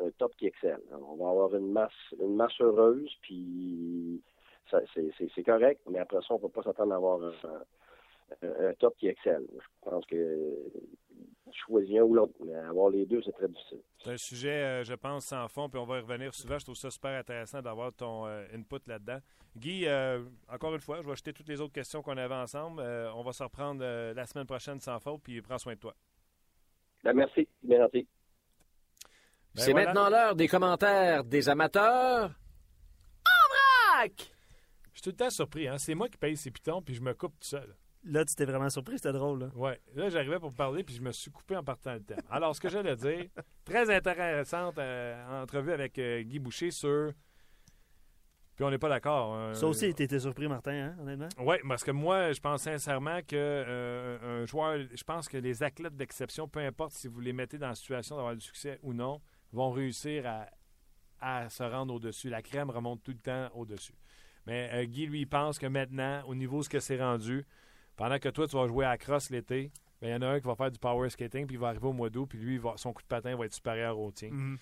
[0.04, 0.82] un top qui excelle.
[0.92, 4.22] on va avoir une masse une masse heureuse, puis
[5.36, 7.34] c'est correct, mais après ça, on ne peut pas s'attendre à avoir un,
[8.42, 9.46] un top qui excelle.
[9.54, 10.72] Je pense que
[11.54, 13.80] choisir un ou l'autre, mais avoir les deux, c'est très difficile.
[14.04, 16.58] C'est un sujet, euh, je pense, sans fond, puis on va y revenir souvent.
[16.58, 19.20] Je trouve ça super intéressant d'avoir ton euh, input là-dedans.
[19.56, 22.82] Guy, euh, encore une fois, je vais acheter toutes les autres questions qu'on avait ensemble.
[22.82, 25.94] on va se reprendre la semaine prochaine sans faute, puis prends soin de toi.
[27.04, 28.08] Ben, merci, bien gentil.
[29.54, 32.32] Ben, c'est maintenant l'heure des commentaires des amateurs.
[33.26, 34.14] En vrac!
[34.94, 35.68] Je suis tout le temps surpris.
[35.68, 35.78] Hein?
[35.78, 37.76] C'est moi qui paye ces pitons, puis je me coupe tout seul.
[38.04, 39.42] Là, tu t'es vraiment surpris, c'était drôle.
[39.42, 39.48] Là.
[39.56, 39.80] Ouais.
[39.94, 42.20] Là, j'arrivais pour parler, puis je me suis coupé en partant le thème.
[42.32, 43.26] Alors, ce que j'allais dire,
[43.64, 47.12] très intéressante euh, entrevue avec euh, Guy Boucher sur.
[48.56, 49.36] Puis on n'est pas d'accord.
[49.36, 49.54] Hein.
[49.54, 51.30] Ça aussi, tu étais surpris, Martin, hein, honnêtement?
[51.40, 55.62] Oui, parce que moi, je pense sincèrement que euh, un joueur, je pense que les
[55.62, 58.94] athlètes d'exception, peu importe si vous les mettez dans la situation d'avoir du succès ou
[58.94, 59.22] non,
[59.52, 60.48] vont réussir à,
[61.20, 62.30] à se rendre au-dessus.
[62.30, 63.94] La crème remonte tout le temps au-dessus.
[64.48, 67.46] Mais Guy, lui, pense que maintenant, au niveau de ce que c'est rendu,
[67.96, 69.72] pendant que toi, tu vas jouer à crosse l'été,
[70.02, 71.68] ben, il y en a un qui va faire du power skating, puis il va
[71.70, 74.12] arriver au mois d'août, puis lui, va- son coup de patin va être supérieur au
[74.12, 74.30] tien.
[74.32, 74.58] Mhm.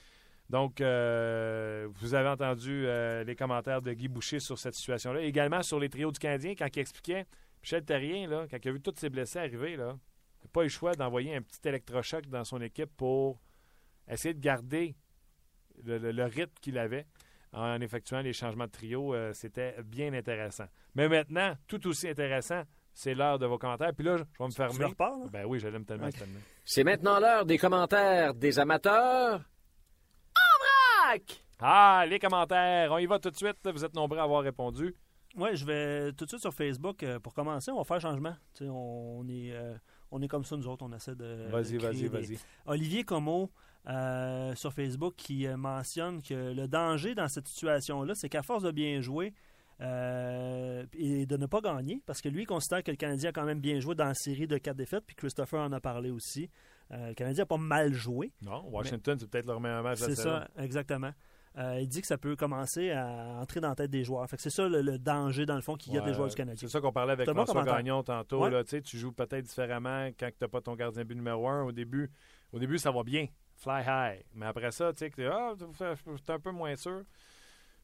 [0.49, 5.21] Donc, euh, vous avez entendu euh, les commentaires de Guy Boucher sur cette situation-là.
[5.21, 7.25] Également sur les trios du Canadien, quand il expliquait,
[7.61, 9.95] Michel Terrien, là, quand il a vu tous ses blessés arriver, là,
[10.41, 13.39] il n'a pas eu le choix d'envoyer un petit électrochoc dans son équipe pour
[14.07, 14.95] essayer de garder
[15.84, 17.05] le, le- le rythme qu'il avait
[17.53, 19.13] en effectuant les changements de trio.
[19.13, 20.65] Euh, C'était bien intéressant.
[20.95, 22.63] Mais maintenant, tout aussi intéressant,
[22.93, 23.93] c'est l'heure de vos commentaires.
[23.95, 24.85] Puis là, je vais me fermer.
[24.85, 25.25] repars, là?
[25.31, 26.13] Ben oui, je l'aime tellement, Ok.
[26.13, 26.39] cette année.
[26.65, 29.41] C'est maintenant l'heure des commentaires des amateurs.
[30.35, 31.45] En vrac!
[31.59, 32.91] Ah, les commentaires.
[32.91, 33.57] On y va tout de suite.
[33.65, 34.95] Vous êtes nombreux à avoir répondu.
[35.35, 37.03] Oui, je vais tout de suite sur Facebook.
[37.03, 38.33] euh, pour commencer, on va faire changement.
[38.55, 39.75] Tu sais, on, est, euh,
[40.11, 40.83] on est comme ça, nous autres.
[40.85, 41.47] On essaie de.
[41.51, 42.39] Vas-y, vas-y, vas-y.
[42.65, 43.51] Olivier Como
[43.87, 48.63] euh, sur Facebook qui euh, mentionne que le danger dans cette situation-là, c'est qu'à force
[48.63, 49.33] de bien jouer
[49.82, 53.34] euh, et de ne pas gagner, parce que lui il considère que le Canadien a
[53.34, 56.11] quand même bien joué dans la série de quatre défaites, puis Christopher en a parlé
[56.11, 56.49] aussi.
[56.91, 58.34] Euh, le Canadien n'a pas mal joué.
[58.41, 61.11] Non, Washington, c'est peut-être leur meilleur match C'est ça, exactement.
[61.57, 64.27] Euh, il dit que ça peut commencer à entrer dans la tête des joueurs.
[64.38, 66.67] C'est ça le, le danger, dans le fond, qu'il y a des joueurs du Canadien.
[66.67, 67.63] C'est ça qu'on parlait avec François.
[67.63, 68.43] Gagnon tantôt.
[68.43, 68.49] Ouais.
[68.49, 71.63] là, tu joues peut-être différemment quand tu n'as pas ton gardien but numéro un.
[71.63, 72.11] Au début,
[72.53, 73.27] au début, ça va bien.
[73.55, 74.23] Fly high.
[74.36, 75.53] Mais après ça, tu sais, que t'es ah,
[76.30, 77.03] un peu moins sûr.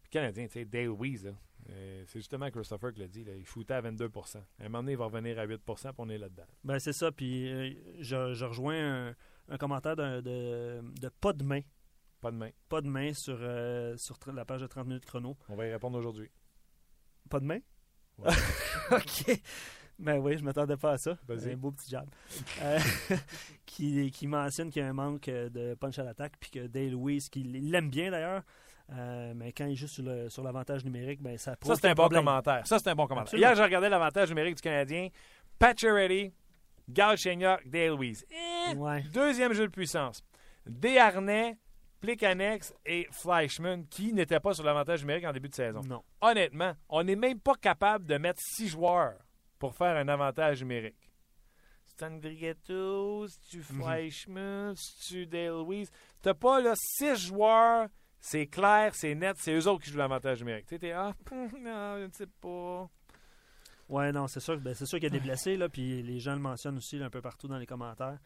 [0.01, 1.25] Puis Canadien, tu sais, Dale Weiss,
[1.67, 3.23] c'est justement Christopher qui l'a dit.
[3.23, 5.93] Là, il foutait à 22% À un moment donné, il va revenir à 8% puis
[5.97, 6.45] on est là-dedans.
[6.63, 7.11] Ben, c'est ça.
[7.11, 9.15] Puis euh, je, je rejoins un,
[9.49, 11.61] un commentaire de, de pas de main.
[12.21, 12.49] Pas de main.
[12.69, 15.37] Pas de main sur, euh, sur la page de 30 minutes chrono.
[15.49, 16.29] On va y répondre aujourd'hui.
[17.29, 17.59] Pas de main?
[18.17, 18.31] Ouais.
[18.91, 19.41] OK.
[19.97, 21.17] Ben oui, je m'attendais pas à ça.
[21.29, 21.95] Un beau petit.
[21.95, 22.79] Euh,
[23.65, 26.67] qui, qui mentionne qu'il y a un manque euh, de punch à l'attaque, puis que
[26.67, 28.43] Dale Lewis, qu'il l'aime bien d'ailleurs,
[28.91, 31.87] euh, mais quand il joue sur le- sur l'avantage numérique, ben ça Ça, pose c'est
[31.89, 32.65] un bon commentaire.
[32.67, 33.37] Ça, c'est un bon commentaire.
[33.39, 35.07] Hier, j'ai regardé l'avantage numérique du Canadien.
[35.59, 36.33] Pacioretty,
[36.89, 38.25] Galchenyuk, Dale Weiss.
[38.29, 39.01] Eh, Ouais.
[39.13, 40.21] Deuxième jeu de puissance.
[40.65, 41.57] Desharnais,
[42.01, 45.81] Plekanex et Fleischmann, qui n'étaient pas sur l'avantage numérique en début de saison.
[45.81, 46.03] Non.
[46.21, 49.17] Honnêtement, on n'est même pas capable de mettre six joueurs
[49.57, 51.11] pour faire un avantage numérique.
[51.85, 53.63] C'est Andrigetto, c'est-tu Mhm.
[53.81, 55.89] Fleischmann, c'est-tu Dale Weiss?
[56.21, 57.87] T'as pas là six joueurs,
[58.25, 60.65] c'est clair, c'est net, c'est eux autres qui jouent l'avantage numérique.
[60.65, 62.89] Tu sais, t'es, ah, non, je ne sais pas.
[63.87, 66.19] Ouais, non, c'est sûr, ben, c'est sûr qu'il y a des blessés, là, puis les
[66.19, 68.17] gens le mentionnent aussi là, un peu partout dans les commentaires.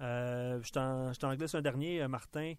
[0.00, 2.54] Euh, je t'en je t'en glisse un dernier, euh, Martin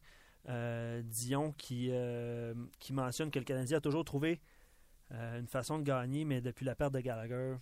[0.48, 4.40] euh, Dion, qui, euh, qui mentionne que le Canadien a toujours trouvé
[5.12, 7.56] euh, une façon de gagner, mais depuis la perte de Gallagher,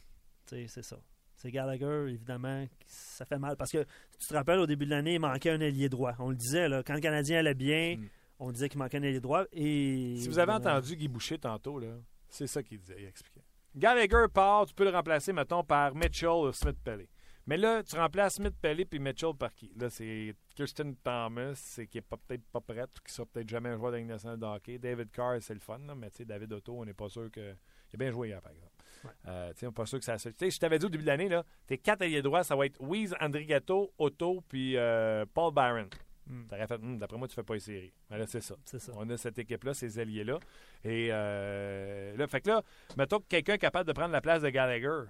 [0.45, 0.99] tu sais, c'est ça.
[1.37, 3.57] C'est Gallagher, évidemment, ça fait mal.
[3.57, 3.83] Parce que
[4.19, 6.13] tu te rappelles, au début de l'année, il manquait un ailier droit.
[6.19, 7.97] On le disait, là, quand le Canadien allait bien,
[8.39, 9.45] on disait qu'il manquait un ailier droit.
[9.51, 10.15] Et.
[10.17, 11.95] Si vous avez entendu Guy Boucher tantôt, là,
[12.27, 13.43] c'est ça qu'il disait, il expliquait.
[13.75, 17.07] Gallagher part, tu peux le remplacer, mettons, par Mitchell ou Smith-Pelly.
[17.45, 19.73] Mais là, tu remplaces Smith-Pelly puis Mitchell par qui?
[19.75, 23.69] Là, c'est Kirsten Thomas, c'est qui est peut-être pas prête, ou qui sera peut-être jamais
[23.69, 24.77] un joueur de nationale de hockey.
[24.77, 27.29] David Carr, c'est le fun, là, mais tu sais, David Otto, on n'est pas sûr
[27.31, 27.55] que...
[27.91, 28.71] Il a bien joué hier, par exemple.
[29.27, 30.17] Euh, tu sais, on n'est pas sûr que ça...
[30.17, 32.55] Tu sais, je t'avais dit au début de l'année, là, tes quatre alliés droits, ça
[32.55, 35.89] va être Weeze, Andrigato, Otto, puis euh, Paul Byron.
[36.27, 36.45] Hmm.
[36.47, 37.93] T'aurais fait, Hum, d'après moi, tu fais pas les séries.
[38.09, 38.55] Mais là, c'est ça.
[38.65, 38.91] C'est ça.
[38.95, 40.39] On a cette équipe-là, ces alliés-là.
[40.85, 42.63] Et euh, là, fait que là,
[42.97, 45.03] mettons que quelqu'un est capable de prendre la place de Gallagher.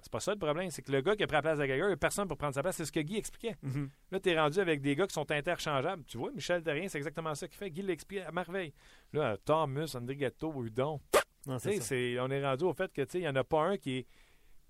[0.00, 1.64] C'est pas ça le problème, c'est que le gars qui a pris la place de
[1.64, 2.76] Gallagher, il n'y a personne pour prendre sa place.
[2.76, 3.56] C'est ce que Guy expliquait.
[3.62, 3.90] Mhm.
[4.12, 6.04] Là, tu es rendu avec des gars qui sont interchangeables.
[6.06, 7.70] Tu vois, Michel Terrien, c'est exactement ça qu'il fait.
[7.70, 8.72] Guy l'explique à merveille.
[9.12, 11.00] Là, Thomas, Andrigato, Udon.
[11.46, 11.84] Non, Tu sais, c'est ça.
[11.86, 13.76] c'est- on est rendu au fait que tu sais, il n'y en a pas un
[13.76, 14.06] qui est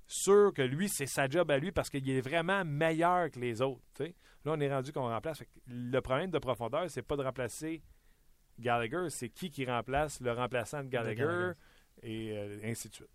[0.08, 3.60] sûr que lui, c'est sa job à lui parce qu'il est vraiment meilleur que les
[3.62, 3.82] autres.
[4.00, 4.10] Là,
[4.46, 5.44] on est rendu qu'on remplace.
[5.68, 7.82] Le problème de profondeur, c'est pas de remplacer
[8.58, 11.52] Gallagher, c'est qui qui remplace le remplaçant de Gallagher, Gallagher.
[12.02, 13.08] et euh, ainsi de suite.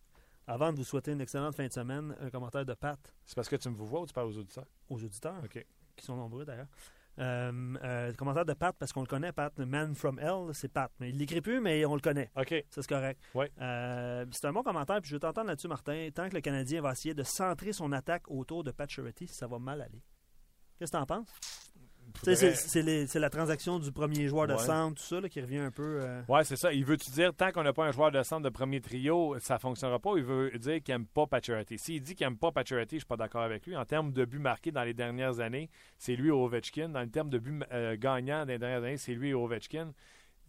[0.47, 3.49] Avant de vous souhaiter une excellente fin de semaine, un commentaire de Pat C'est parce
[3.49, 4.67] que tu me vois ou tu parles aux auditeurs?
[4.89, 5.65] aux auditeurs, OK.
[5.95, 6.67] qui sont nombreux d'ailleurs.
[7.19, 10.71] Euh, euh, commentaire de Pat, parce qu'on le connaît, Pat, le Man from Hell, c'est
[10.71, 10.91] Pat.
[10.99, 12.31] Mais il l'écrit plus, mais on le connaît.
[12.35, 12.53] OK.
[12.69, 13.21] Ça, c'est correct.
[13.35, 13.51] Ouais.
[13.61, 16.09] Euh, c'est un bon commentaire, puis je veux t'entendre là-dessus, Martin.
[16.13, 19.47] Tant que le Canadien va essayer de centrer son attaque autour de Pat Charity, ça
[19.47, 20.01] va mal aller.
[20.79, 21.29] Qu'est-ce que t'en penses?
[22.15, 22.55] Faudrait-
[23.07, 24.59] C'est la transaction du premier joueur de Ouais.
[24.59, 25.99] centre, tout ça, là, qui revient un peu.
[26.01, 26.71] euh, Ouais, c'est ça.
[26.71, 29.55] Il veut-tu dire, tant qu'on n'a pas un joueur de centre de premier trio, ça
[29.55, 30.11] ne fonctionnera pas?
[30.17, 31.77] Il veut dire qu'il n'aime pas Pacioretty.
[31.77, 33.75] S'il dit qu'il n'aime pas Pacioretty, je suis pas d'accord avec lui.
[33.75, 36.89] En termes de buts marqués dans les dernières années, c'est lui et Ovechkin.
[36.89, 39.91] Dans le terme de buts euh, gagnants dans les dernières années, c'est lui et Ovechkin.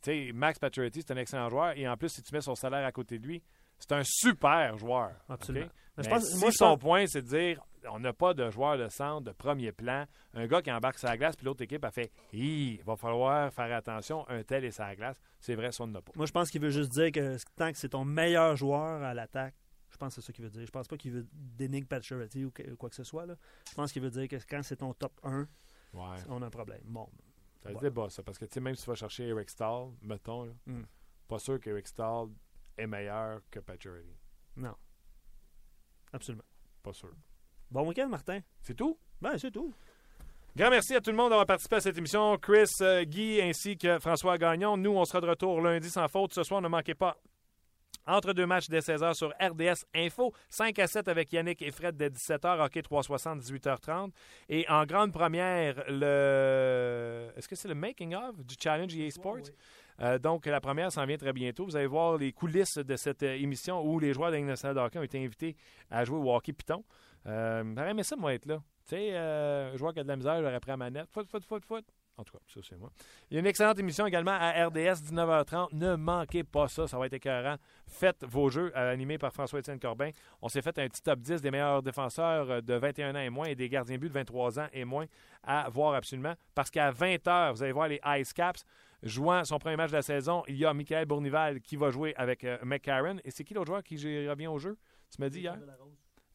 [0.03, 1.77] Tu sais, Max Pacioretty, c'est un excellent joueur.
[1.77, 3.43] Et en plus, si tu mets son salaire à côté de lui,
[3.79, 5.11] c'est un super joueur.
[5.29, 5.67] Absolument.
[5.97, 7.61] Mais je pense- si moi, je son pense- point, c'est de dire
[7.91, 10.07] on n'a pas de joueur de centre de premier plan.
[10.35, 13.75] Un gars qui embarque la glace, puis l'autre équipe a fait il va falloir faire
[13.75, 15.17] attention, un tel est la glace.
[15.41, 16.13] C'est vrai, ça, on n'a pas.
[16.15, 19.15] Moi, je pense qu'il veut juste dire que tant que c'est ton meilleur joueur à
[19.15, 19.55] l'attaque,
[19.91, 20.67] Je pense que c'est ça qu'il veut dire.
[20.67, 23.27] Je pense pas qu'il veut dénigrer Pacioretty ou quoi que ce soit.
[23.27, 23.37] Là.
[23.69, 25.47] Je pense qu'il veut dire que quand c'est ton top 1,
[25.93, 26.83] on a un problème.
[26.85, 27.09] Bon.
[27.63, 28.23] Ça se débat, ça.
[28.23, 30.83] Parce que même si tu vas chercher Eric Stahl, mettons, hmm.
[31.29, 32.29] pas sûr qu'Eric Stahl
[32.77, 34.17] est meilleur que Pacioretty.
[34.57, 34.75] Non.
[36.13, 36.45] Absolument.
[36.83, 37.15] Pas sûr.
[37.75, 38.39] Bon week-end, Martin.
[38.63, 38.97] C'est tout?
[39.21, 39.75] Ben, c'est tout.
[40.55, 42.39] Grand merci à tout le monde d'avoir participé à cette émission.
[42.39, 44.77] Chris, euh, Guy ainsi que François Gagnon.
[44.77, 46.33] Nous, on sera de retour lundi sans faute.
[46.33, 47.17] Ce soir, ne manquez pas
[48.07, 50.33] entre deux matchs dès 16h sur RDS Info.
[50.51, 54.11] 5 à 7 avec Yannick et Fred dès 17h, hockey 360, 18h30.
[54.51, 57.33] Et en grande première, le.
[57.37, 59.51] Est-ce que c'est le making of du Challenge EA Sports?
[60.01, 61.65] Euh, donc, la première s'en vient très bientôt.
[61.65, 64.99] Vous allez voir les coulisses de cette euh, émission où les joueurs de de hockey
[65.01, 65.57] ont été invités
[65.91, 66.85] à jouer au hockey Python.
[67.27, 68.63] Euh, J'aurais aimé ça, moi, être là.
[68.87, 71.09] Tu sais, euh, joueur qui a de la misère, j'aurais pris à manette.
[71.11, 71.85] Foot, foot, foot, foot.
[72.17, 72.91] En tout cas, ça, c'est moi.
[73.29, 75.69] Il y a une excellente émission également à RDS, 19h30.
[75.73, 77.57] Ne manquez pas ça, ça va être écœurant.
[77.89, 80.11] Faites vos jeux, euh, animés par François-Étienne Corbin.
[80.41, 83.31] On s'est fait un petit top 10 des meilleurs défenseurs euh, de 21 ans et
[83.31, 85.07] moins et des gardiens buts de 23 ans et moins
[85.43, 86.35] à voir absolument.
[86.55, 88.65] Parce qu'à 20h, vous allez voir les Ice Caps
[89.03, 90.45] jouant son premier match de la saison.
[90.47, 93.17] Il y a Michael Bournival qui va jouer avec euh, McCarron.
[93.25, 93.97] Et c'est qui l'autre joueur qui
[94.29, 94.77] revient au jeu?
[95.11, 95.59] Tu m'as dit hier?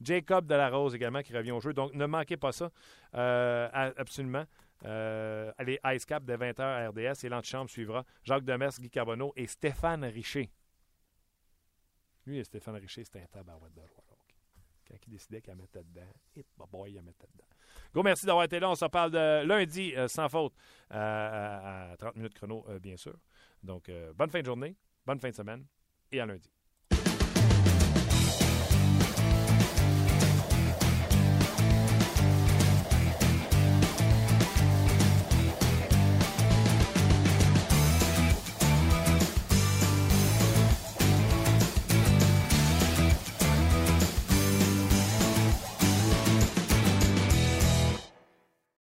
[0.01, 1.73] Jacob Delarose également qui revient au jeu.
[1.73, 2.71] Donc, ne manquez pas ça.
[3.13, 4.45] absolument.
[4.85, 8.05] Euh, allez, Ice Cap de 20h à RDS et l'antichambre suivra.
[8.23, 10.49] Jacques Demers, Guy Carbonneau et Stéphane Richer.
[12.25, 14.03] Lui, Stéphane Richer, c'était un tabarouette de roi.
[14.87, 16.01] Quand il décidait qu'il mettait dedans,
[16.35, 17.45] et boy, il mettait dedans.
[17.93, 18.71] Go, merci d'avoir été là.
[18.71, 20.53] On se parle de lundi, euh, sans faute,
[20.91, 23.15] euh, à 30 minutes chrono, bien sûr.
[23.61, 24.75] Donc, bonne fin de journée,
[25.05, 25.65] bonne fin de semaine
[26.11, 26.49] et à lundi.